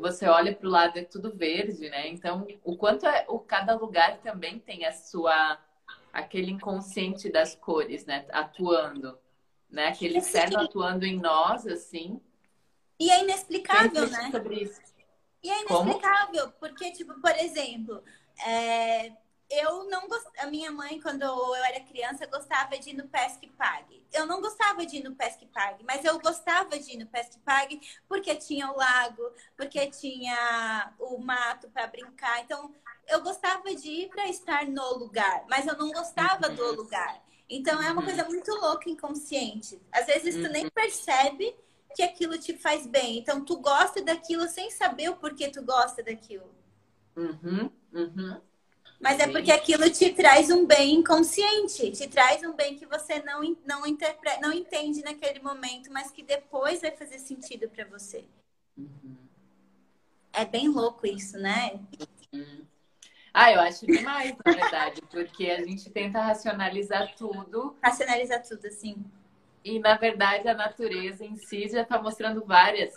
[0.00, 2.08] você olha para o lado, é tudo verde, né?
[2.08, 5.58] Então, o quanto é, o, cada lugar também tem a sua,
[6.10, 8.24] aquele inconsciente das cores, né?
[8.32, 9.18] Atuando,
[9.68, 9.88] né?
[9.88, 12.18] Aquele cérebro atuando em nós, assim
[13.02, 14.30] e é inexplicável, né?
[14.30, 14.80] Sobre isso.
[15.42, 16.56] E é inexplicável, Como?
[16.60, 18.00] porque, tipo, por exemplo,
[18.46, 19.10] é,
[19.50, 20.24] eu não gost...
[20.38, 24.06] A minha mãe, quando eu era criança, gostava de ir no Pesque Pague.
[24.12, 27.40] Eu não gostava de ir no Pesque Pague, mas eu gostava de ir no Pesque
[27.40, 32.40] Pague porque tinha o lago, porque tinha o mato para brincar.
[32.42, 32.72] Então,
[33.08, 36.76] eu gostava de ir para estar no lugar, mas eu não gostava do uhum.
[36.76, 37.20] lugar.
[37.50, 38.06] Então, é uma uhum.
[38.06, 39.82] coisa muito louca, inconsciente.
[39.90, 40.70] Às vezes, tu nem uhum.
[40.70, 41.52] percebe
[41.94, 43.18] que aquilo te faz bem.
[43.18, 46.50] Então, tu gosta daquilo sem saber o porquê tu gosta daquilo.
[47.16, 48.40] Uhum, uhum.
[49.00, 53.20] Mas é porque aquilo te traz um bem inconsciente, te traz um bem que você
[53.22, 58.24] não, não, interpreta, não entende naquele momento, mas que depois vai fazer sentido para você.
[58.78, 59.16] Uhum.
[60.32, 61.80] É bem louco isso, né?
[62.32, 62.64] Uhum.
[63.34, 67.76] Ah, eu acho demais, na verdade, porque a gente tenta racionalizar tudo.
[67.82, 69.04] Racionalizar tudo, assim.
[69.64, 72.92] E, na verdade, a natureza em si já está mostrando várias,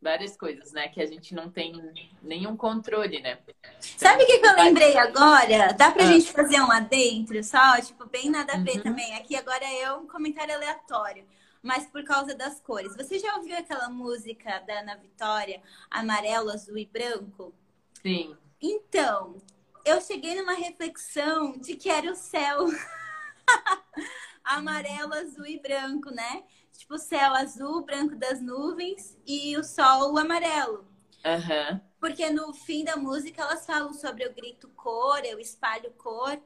[0.00, 0.88] várias coisas, né?
[0.88, 3.38] Que a gente não tem nenhum controle, né?
[3.80, 5.72] Sabe o que, que eu lembrei agora?
[5.72, 6.06] Dá pra ah.
[6.06, 7.80] gente fazer um adentro só?
[7.80, 8.82] Tipo, bem nada a ver uhum.
[8.82, 9.14] também.
[9.16, 11.24] Aqui agora é um comentário aleatório.
[11.62, 12.96] Mas por causa das cores.
[12.96, 15.60] Você já ouviu aquela música da Ana Vitória,
[15.90, 17.52] amarelo, azul e branco?
[18.00, 18.34] Sim.
[18.62, 19.36] Então,
[19.84, 22.66] eu cheguei numa reflexão de que era o céu.
[24.56, 26.44] amarelo, azul e branco, né?
[26.72, 30.86] Tipo, céu azul, branco das nuvens e o sol amarelo.
[31.24, 31.80] Uhum.
[31.98, 36.40] Porque no fim da música elas falam sobre o grito cor, eu espalho cor.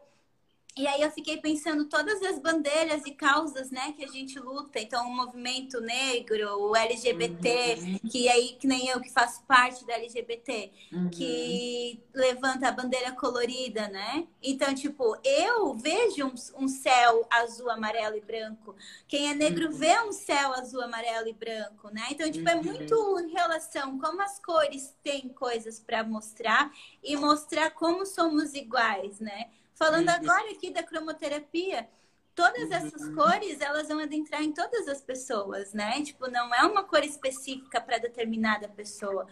[0.76, 4.80] E aí eu fiquei pensando todas as bandeiras e causas, né, que a gente luta.
[4.80, 7.98] Então, o movimento negro, o LGBT, uhum.
[8.10, 11.10] que aí que nem eu que faço parte da LGBT, uhum.
[11.10, 14.26] que levanta a bandeira colorida, né?
[14.42, 18.74] Então, tipo, eu vejo um, um, céu azul, amarelo e branco.
[19.06, 19.78] Quem é negro uhum.
[19.78, 22.08] vê um céu azul, amarelo e branco, né?
[22.10, 23.20] Então, tipo, é muito uhum.
[23.20, 29.50] em relação como as cores têm coisas para mostrar e mostrar como somos iguais, né?
[29.74, 30.14] Falando uhum.
[30.14, 31.88] agora aqui da cromoterapia,
[32.34, 32.74] todas uhum.
[32.74, 36.02] essas cores, elas vão adentrar em todas as pessoas, né?
[36.02, 39.26] Tipo, não é uma cor específica para determinada pessoa.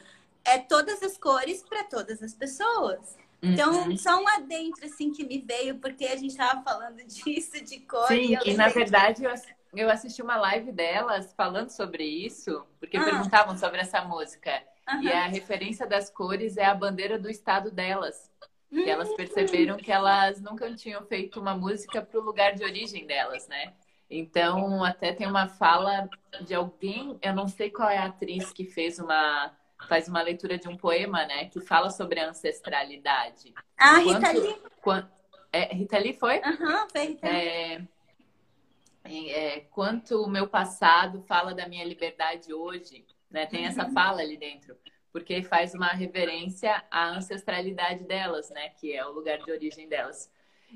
[0.45, 3.17] É todas as cores para todas as pessoas.
[3.43, 3.97] Então, uhum.
[3.97, 8.07] só um adentro, assim, que me veio, porque a gente estava falando disso, de cor.
[8.07, 9.33] Sim, e, e na verdade, eu,
[9.75, 13.05] eu assisti uma live delas falando sobre isso, porque ah.
[13.05, 14.63] perguntavam sobre essa música.
[14.89, 15.03] Uhum.
[15.03, 18.31] E a referência das cores é a bandeira do estado delas.
[18.73, 23.07] Que elas perceberam que elas nunca tinham feito uma música para o lugar de origem
[23.07, 23.75] delas, né?
[24.09, 26.09] Então, até tem uma fala
[26.43, 29.55] de alguém, eu não sei qual é a atriz que fez uma
[29.89, 33.53] faz uma leitura de um poema, né, que fala sobre a ancestralidade.
[33.77, 34.57] Ah, Rita Lee.
[34.81, 35.09] Quant,
[35.53, 36.39] é, Rita Lee foi?
[36.39, 37.83] Aham, uhum, foi Rita é,
[39.05, 43.45] é, Quanto o meu passado fala da minha liberdade hoje, né?
[43.47, 43.69] Tem uhum.
[43.69, 44.77] essa fala ali dentro
[45.13, 48.71] porque faz uma reverência à ancestralidade delas, né?
[48.71, 50.31] Que é o lugar de origem delas.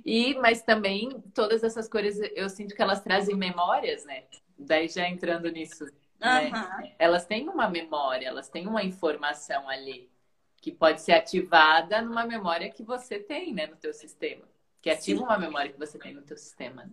[0.04, 4.24] E, mas também todas essas cores eu sinto que elas trazem memórias, né?
[4.58, 5.90] Daí já entrando nisso, uhum.
[6.20, 6.94] né?
[6.98, 10.10] Elas têm uma memória, elas têm uma informação ali
[10.60, 14.42] que pode ser ativada numa memória que você tem, né, no teu sistema.
[14.82, 15.24] Que ativa Sim.
[15.24, 16.90] uma memória que você tem no teu sistema.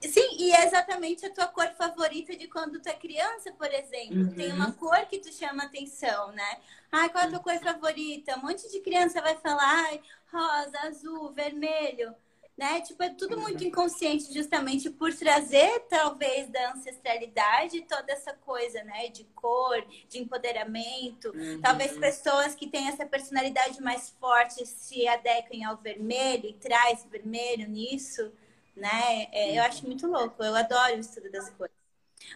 [0.00, 4.22] Sim, e é exatamente a tua cor favorita de quando tu é criança, por exemplo.
[4.22, 4.34] Uhum.
[4.34, 6.58] Tem uma cor que tu chama atenção, né?
[6.90, 8.36] Ai, qual é a tua cor favorita?
[8.36, 10.00] Um monte de criança vai falar, ai,
[10.32, 12.14] rosa, azul, vermelho,
[12.56, 12.80] né?
[12.80, 19.08] Tipo, é tudo muito inconsciente justamente por trazer, talvez, da ancestralidade toda essa coisa, né?
[19.08, 21.30] De cor, de empoderamento.
[21.34, 21.60] Uhum.
[21.60, 27.68] Talvez pessoas que têm essa personalidade mais forte se adequem ao vermelho e traz vermelho
[27.68, 28.32] nisso
[28.80, 29.28] né?
[29.32, 31.76] É, eu acho muito louco, eu adoro o estudo das coisas.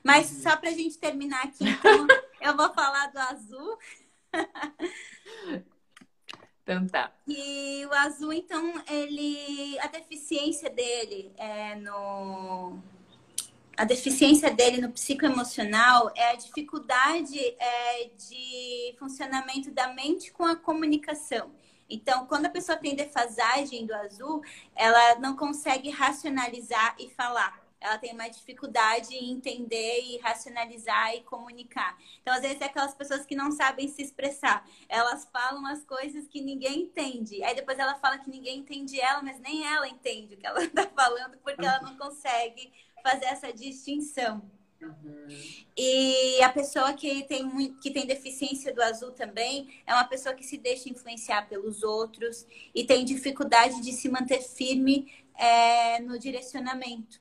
[0.02, 0.42] Mas uhum.
[0.42, 2.06] só para a gente terminar aqui, então,
[2.44, 3.78] Eu vou falar do azul.
[6.62, 7.10] Então tá.
[7.26, 9.78] E o azul, então, ele.
[9.80, 12.78] A deficiência dele é no.
[13.78, 20.54] A deficiência dele no psicoemocional é a dificuldade é, de funcionamento da mente com a
[20.54, 21.50] comunicação.
[21.94, 24.42] Então, quando a pessoa tem defasagem do azul,
[24.74, 31.22] ela não consegue racionalizar e falar ela tem uma dificuldade em entender e racionalizar e
[31.22, 31.96] comunicar.
[32.22, 34.66] Então, às vezes, é aquelas pessoas que não sabem se expressar.
[34.88, 37.42] Elas falam as coisas que ninguém entende.
[37.44, 40.64] Aí depois ela fala que ninguém entende ela, mas nem ela entende o que ela
[40.64, 42.72] está falando, porque ela não consegue
[43.02, 44.50] fazer essa distinção.
[44.84, 45.26] Uhum.
[45.76, 50.44] E a pessoa que tem, que tem deficiência do azul também é uma pessoa que
[50.44, 57.20] se deixa influenciar pelos outros e tem dificuldade de se manter firme é, no direcionamento.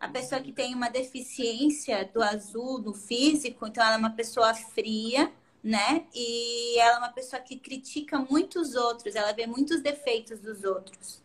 [0.00, 4.54] A pessoa que tem uma deficiência do azul no físico, então ela é uma pessoa
[4.54, 5.32] fria,
[5.62, 6.06] né?
[6.14, 11.20] E ela é uma pessoa que critica muitos outros, ela vê muitos defeitos dos outros.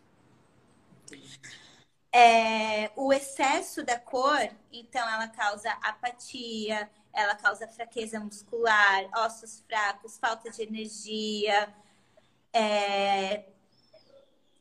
[2.16, 10.16] É, o excesso da cor, então, ela causa apatia, ela causa fraqueza muscular, ossos fracos,
[10.16, 11.74] falta de energia,
[12.52, 13.46] é,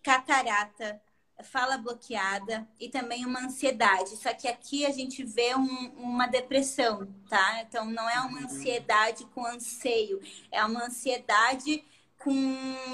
[0.01, 0.99] catarata,
[1.43, 4.17] fala bloqueada e também uma ansiedade.
[4.17, 7.61] Só que aqui a gente vê um, uma depressão, tá?
[7.61, 10.19] Então não é uma ansiedade com anseio,
[10.51, 11.85] é uma ansiedade
[12.17, 12.33] com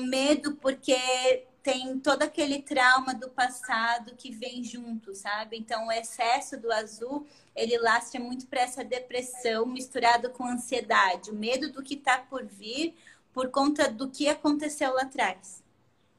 [0.01, 5.57] medo porque tem todo aquele trauma do passado que vem junto, sabe?
[5.57, 11.35] Então o excesso do azul, ele lastra muito para essa depressão misturado com ansiedade, o
[11.35, 12.95] medo do que está por vir
[13.33, 15.63] por conta do que aconteceu lá atrás.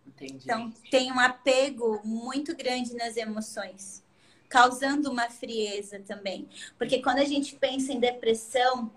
[0.07, 0.41] Entendi.
[0.45, 4.03] Então, tem um apego muito grande nas emoções,
[4.49, 6.49] causando uma frieza também.
[6.78, 8.91] Porque quando a gente pensa em depressão,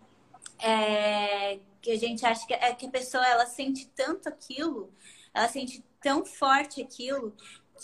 [0.60, 4.92] é, que a gente acha que, é, que a pessoa ela sente tanto aquilo,
[5.34, 7.36] ela sente tão forte aquilo,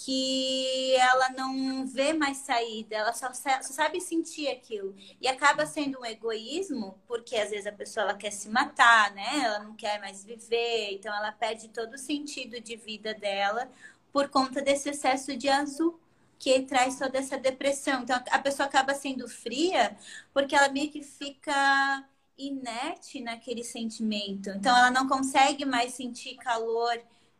[0.06, 4.96] que ela não vê mais saída, ela só, só, sabe sentir aquilo.
[5.20, 9.40] E acaba sendo um egoísmo, porque às vezes a pessoa ela quer se matar, né?
[9.44, 13.70] Ela não quer mais viver, então ela perde todo o sentido de vida dela
[14.14, 16.00] por conta desse excesso de azul
[16.38, 18.04] que traz toda essa depressão.
[18.04, 19.98] Então a pessoa acaba sendo fria
[20.34, 22.06] porque ela meio que fica
[22.38, 24.50] inerte naquele sentimento.
[24.52, 26.98] Então ela não consegue mais sentir calor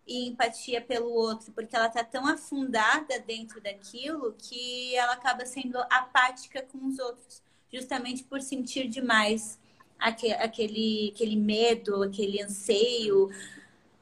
[0.10, 5.78] e empatia pelo outro, porque ela tá tão afundada dentro daquilo que ela acaba sendo
[5.78, 9.60] apática com os outros, justamente por sentir demais
[10.00, 13.30] aquele, aquele, aquele medo, aquele anseio.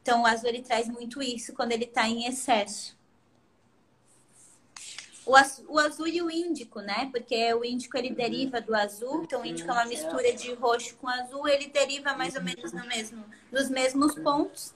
[0.01, 2.95] Então, o azul ele traz muito isso quando ele está em excesso.
[5.25, 7.09] O azul, o azul, e o índico, né?
[7.11, 10.95] Porque o índico ele deriva do azul, então o índico é uma mistura de roxo
[10.95, 14.73] com azul, ele deriva mais ou menos no mesmo, nos mesmos pontos.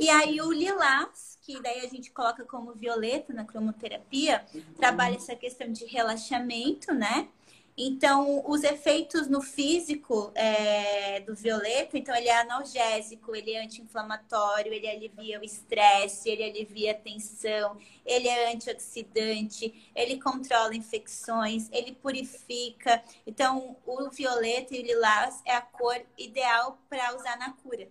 [0.00, 4.42] E aí o lilás, que daí a gente coloca como violeta na cromoterapia,
[4.78, 7.28] trabalha essa questão de relaxamento, né?
[7.76, 14.72] Então, os efeitos no físico é, do violeta, então ele é analgésico, ele é anti-inflamatório,
[14.72, 21.92] ele alivia o estresse, ele alivia a tensão, ele é antioxidante, ele controla infecções, ele
[21.92, 23.02] purifica.
[23.26, 27.86] Então, o violeta e o lilás é a cor ideal para usar na cura.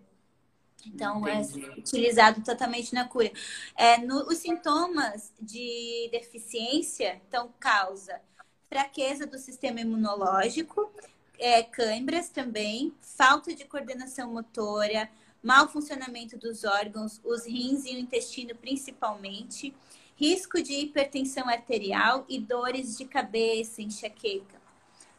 [0.87, 1.65] Então, é Entendi.
[1.65, 3.31] é utilizado totalmente na cura.
[3.75, 8.21] É, no, os sintomas de deficiência, então, causa
[8.69, 10.91] fraqueza do sistema imunológico,
[11.39, 15.09] é, câimbras também, falta de coordenação motora,
[15.41, 19.73] mau funcionamento dos órgãos, os rins e o intestino principalmente,
[20.15, 24.58] risco de hipertensão arterial e dores de cabeça, enxaqueca.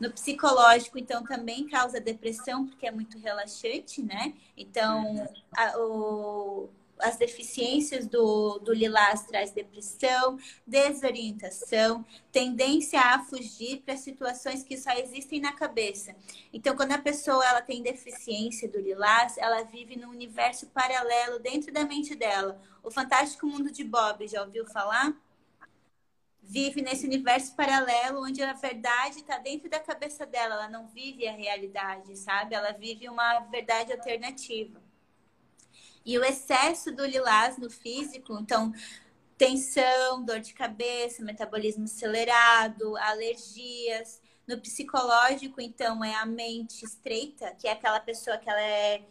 [0.01, 4.33] No psicológico, então, também causa depressão, porque é muito relaxante, né?
[4.57, 13.97] Então, a, o, as deficiências do, do lilás traz depressão, desorientação, tendência a fugir para
[13.97, 16.15] situações que só existem na cabeça.
[16.53, 21.73] Então, quando a pessoa ela tem deficiência do lilás, ela vive num universo paralelo dentro
[21.73, 22.61] da mente dela.
[22.83, 25.15] O Fantástico Mundo de Bob, já ouviu falar?
[26.51, 31.29] Vive nesse universo paralelo onde a verdade está dentro da cabeça dela, ela não vive
[31.29, 32.57] a realidade, sabe?
[32.57, 34.83] Ela vive uma verdade alternativa.
[36.05, 38.73] E o excesso do lilás no físico, então,
[39.39, 44.21] tensão, dor de cabeça, metabolismo acelerado, alergias.
[44.45, 49.03] No psicológico, então, é a mente estreita, que é aquela pessoa que ela é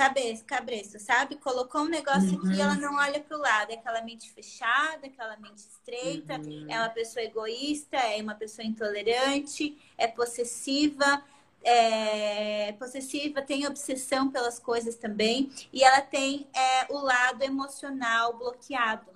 [0.00, 1.36] cabeça, cabeça, sabe?
[1.36, 2.50] Colocou um negócio uhum.
[2.50, 3.70] aqui ela não olha para o lado.
[3.70, 6.66] É aquela mente fechada, aquela mente estreita, uhum.
[6.70, 11.22] é uma pessoa egoísta, é uma pessoa intolerante, é possessiva,
[11.62, 19.10] é, possessiva, tem obsessão pelas coisas também, e ela tem é, o lado emocional bloqueado.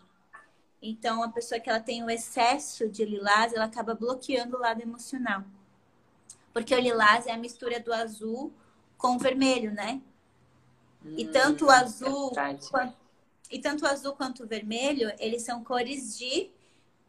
[0.83, 4.83] Então, a pessoa que ela tem o excesso de lilás, ela acaba bloqueando o lado
[4.83, 5.45] emocional.
[6.53, 8.53] Porque o lilás é a mistura do azul
[8.99, 10.03] com o vermelho, né?
[11.05, 12.97] Hum, e tanto o azul quanto,
[13.51, 16.51] e tanto o azul quanto o vermelho, eles são cores de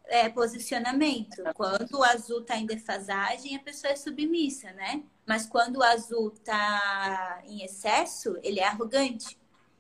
[0.08, 1.42] é, posicionamento.
[1.56, 5.04] Quando o azul está em defasagem, a pessoa é submissa, né?
[5.26, 9.38] Mas quando o azul está em excesso, ele é arrogante.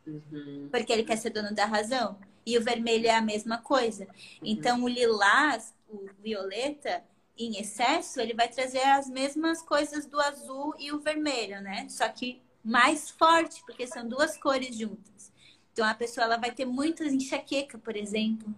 [0.07, 0.69] Uhum.
[0.71, 2.17] Porque ele quer ser dono da razão.
[2.45, 4.05] E o vermelho é a mesma coisa.
[4.05, 4.09] Uhum.
[4.43, 7.03] Então, o lilás, o violeta,
[7.37, 11.87] em excesso, ele vai trazer as mesmas coisas do azul e o vermelho, né?
[11.89, 15.31] Só que mais forte, porque são duas cores juntas.
[15.71, 18.53] Então, a pessoa ela vai ter muitas enxaqueca, por exemplo.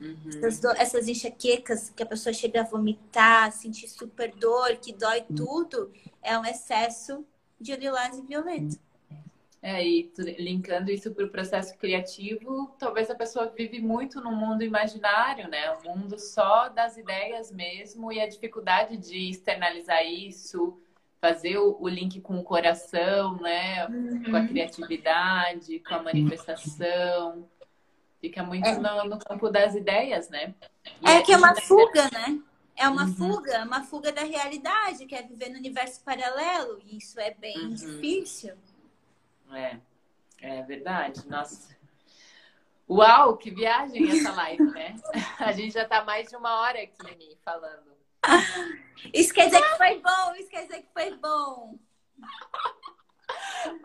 [0.00, 0.46] Uhum.
[0.46, 5.92] Essas, essas, enxaquecas que a pessoa chega a vomitar, sentir super dor, que dói tudo,
[6.22, 7.24] é um excesso
[7.60, 8.76] de lilás e violeta.
[9.62, 14.64] É, e linkando isso para o processo criativo, talvez a pessoa vive muito no mundo
[14.64, 15.70] imaginário, né?
[15.70, 20.81] O mundo só das ideias mesmo e a dificuldade de externalizar isso,
[21.22, 23.86] fazer o, o link com o coração, né?
[23.86, 24.24] Uhum.
[24.24, 24.48] Com a uhum.
[24.48, 27.48] criatividade, com a manifestação.
[28.20, 28.76] Fica muito é.
[28.76, 30.52] no, no, campo das ideias, né?
[31.00, 32.40] E é que é uma fuga, né?
[32.74, 33.14] É uma uhum.
[33.14, 36.80] fuga, uma fuga da realidade, que é viver no universo paralelo.
[36.84, 37.74] E isso é bem uhum.
[37.74, 38.54] difícil.
[39.52, 39.76] É,
[40.40, 41.24] é verdade.
[41.28, 41.76] Nossa.
[42.90, 44.96] Uau, que viagem essa live, né?
[45.38, 47.92] A gente já tá mais de uma hora aqui falando.
[49.12, 51.78] Isso quer dizer que foi bom, isso quer dizer que foi bom.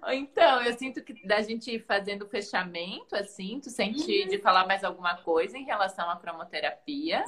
[0.07, 4.27] Então, eu sinto que da gente ir fazendo o fechamento, assim, tu sente uhum.
[4.27, 7.23] de falar mais alguma coisa em relação à cromoterapia?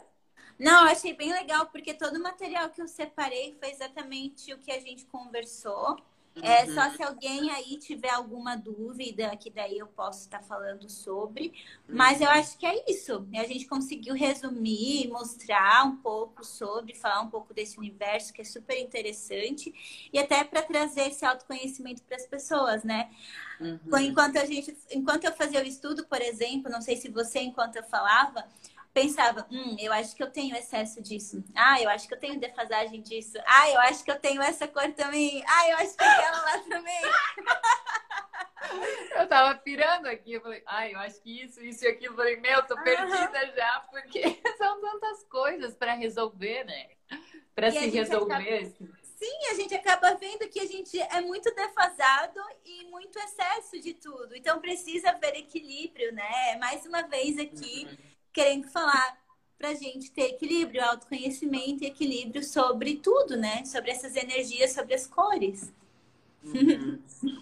[0.58, 4.72] Não, achei bem legal, porque todo o material que eu separei foi exatamente o que
[4.72, 5.98] a gente conversou.
[6.42, 6.74] É uhum.
[6.74, 11.54] só se alguém aí tiver alguma dúvida, que daí eu posso estar falando sobre.
[11.88, 12.34] Mas eu uhum.
[12.34, 13.28] acho que é isso.
[13.36, 18.46] A gente conseguiu resumir, mostrar um pouco sobre, falar um pouco desse universo que é
[18.46, 19.74] super interessante
[20.12, 23.10] e até para trazer esse autoconhecimento para as pessoas, né?
[23.60, 24.00] Uhum.
[24.00, 27.76] Enquanto a gente, enquanto eu fazia o estudo, por exemplo, não sei se você enquanto
[27.76, 28.46] eu falava,
[29.02, 31.44] pensava, hum, eu acho que eu tenho excesso disso.
[31.56, 33.38] Ah, eu acho que eu tenho defasagem disso.
[33.46, 35.44] Ah, eu acho que eu tenho essa cor também.
[35.48, 37.02] Ah, eu acho que aquela lá também.
[39.16, 42.14] Eu tava pirando aqui, eu falei, ai, eu acho que isso, isso e aquilo.
[42.14, 43.56] Eu falei, meu, tô perdida uhum.
[43.56, 44.22] já, porque
[44.58, 46.90] são tantas coisas para resolver, né?
[47.56, 48.34] Para se resolver.
[48.34, 49.00] Acaba...
[49.02, 53.94] Sim, a gente acaba vendo que a gente é muito defasado e muito excesso de
[53.94, 54.36] tudo.
[54.36, 56.56] Então precisa haver equilíbrio, né?
[56.58, 57.88] Mais uma vez aqui.
[57.90, 59.18] Uhum querendo falar
[59.58, 63.66] para a gente ter equilíbrio, autoconhecimento e equilíbrio sobre tudo, né?
[63.66, 65.74] Sobre essas energias, sobre as cores.
[66.44, 67.00] Uhum.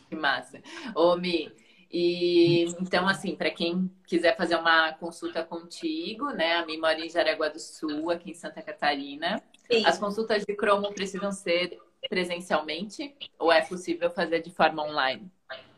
[0.10, 0.60] que massa.
[0.96, 1.52] Ô, Mi,
[1.92, 6.56] e então, assim, para quem quiser fazer uma consulta contigo, né?
[6.56, 9.42] A Mi mora em Jaraguá do Sul, aqui em Santa Catarina.
[9.72, 9.86] Sim.
[9.86, 11.78] As consultas de cromo precisam ser
[12.10, 15.32] presencialmente ou é possível fazer de forma online?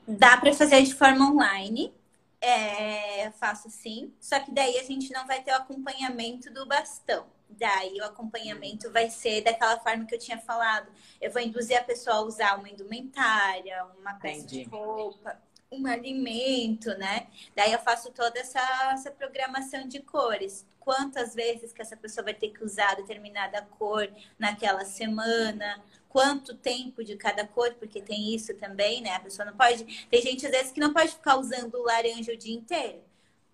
[0.07, 1.93] Dá para fazer de forma online.
[2.42, 7.28] É, faço sim, só que daí a gente não vai ter o acompanhamento do bastão.
[7.50, 10.88] Daí o acompanhamento vai ser daquela forma que eu tinha falado.
[11.20, 14.64] Eu vou induzir a pessoa a usar uma indumentária, uma peça Entendi.
[14.64, 15.38] de roupa,
[15.72, 17.28] um alimento, né?
[17.56, 18.60] Daí eu faço toda essa,
[18.94, 20.66] essa programação de cores.
[20.80, 27.03] Quantas vezes que essa pessoa vai ter que usar determinada cor naquela semana, quanto tempo
[27.03, 29.16] de cada cor, porque tem isso também, né?
[29.16, 30.07] A pessoa não pode.
[30.10, 32.99] Tem gente às vezes que não pode ficar usando o laranja o dia inteiro.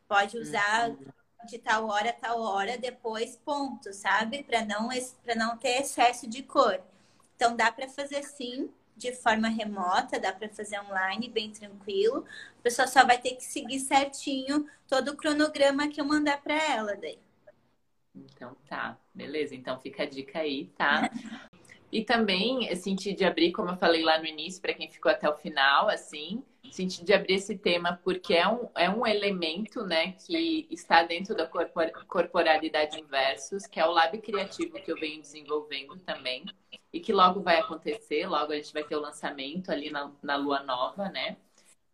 [0.08, 0.98] Pode usar uhum.
[1.46, 4.44] de tal hora a tal hora, depois ponto, sabe?
[4.44, 4.90] Para não,
[5.24, 6.82] para não ter excesso de cor.
[7.36, 12.26] Então dá para fazer sim de forma remota, dá para fazer online, bem tranquilo.
[12.60, 16.56] A pessoa só vai ter que seguir certinho todo o cronograma que eu mandar para
[16.56, 17.20] ela daí.
[18.16, 19.54] Então tá, beleza.
[19.54, 21.10] Então fica a dica aí, tá?
[21.96, 25.30] E também sentir de abrir, como eu falei lá no início, para quem ficou até
[25.30, 30.12] o final, assim, sentir de abrir esse tema porque é um, é um elemento, né,
[30.12, 35.22] que está dentro da corpor, corporalidade inversos, que é o lab criativo que eu venho
[35.22, 36.44] desenvolvendo também
[36.92, 40.36] e que logo vai acontecer, logo a gente vai ter o lançamento ali na, na
[40.36, 41.38] lua nova, né?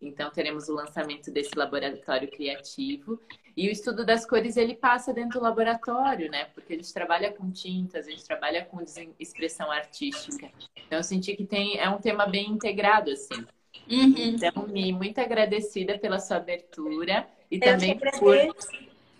[0.02, 3.22] Então teremos o lançamento desse laboratório criativo
[3.56, 6.46] e o estudo das cores ele passa dentro do laboratório, né?
[6.46, 8.84] Porque a gente trabalha com tintas, a gente trabalha com
[9.20, 10.50] expressão artística.
[10.88, 13.46] Então eu senti que tem é um tema bem integrado assim.
[13.90, 14.14] Uhum.
[14.18, 18.38] Então, me muito agradecida pela sua abertura e eu também por,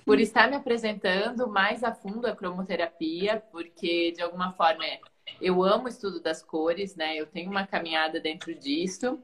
[0.06, 5.00] por estar me apresentando mais a fundo a cromoterapia, porque de alguma forma é
[5.42, 7.16] Eu amo o estudo das cores, né?
[7.16, 9.22] Eu tenho uma caminhada dentro disso,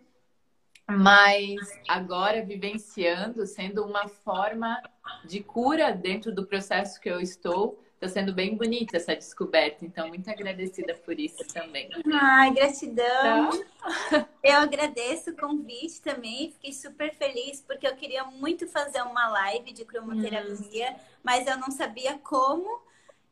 [0.89, 4.81] mas agora vivenciando, sendo uma forma
[5.25, 10.07] de cura dentro do processo que eu estou, Está sendo bem bonita essa descoberta, então
[10.07, 11.89] muito agradecida por isso também.
[12.13, 13.49] Ai, gratidão.
[13.49, 14.29] Tá?
[14.43, 19.73] Eu agradeço o convite também, fiquei super feliz porque eu queria muito fazer uma live
[19.73, 20.99] de cromoterapia, hum.
[21.21, 22.81] mas eu não sabia como.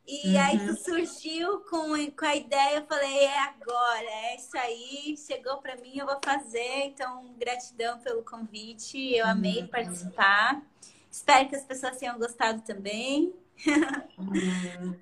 [0.07, 0.41] E uhum.
[0.41, 5.75] aí surgiu com, com a ideia, eu falei, é agora, é isso aí, chegou para
[5.77, 6.85] mim, eu vou fazer.
[6.85, 9.67] Então, gratidão pelo convite, eu amei uhum.
[9.67, 10.61] participar.
[11.09, 13.33] Espero que as pessoas tenham gostado também.
[14.19, 14.95] Hum,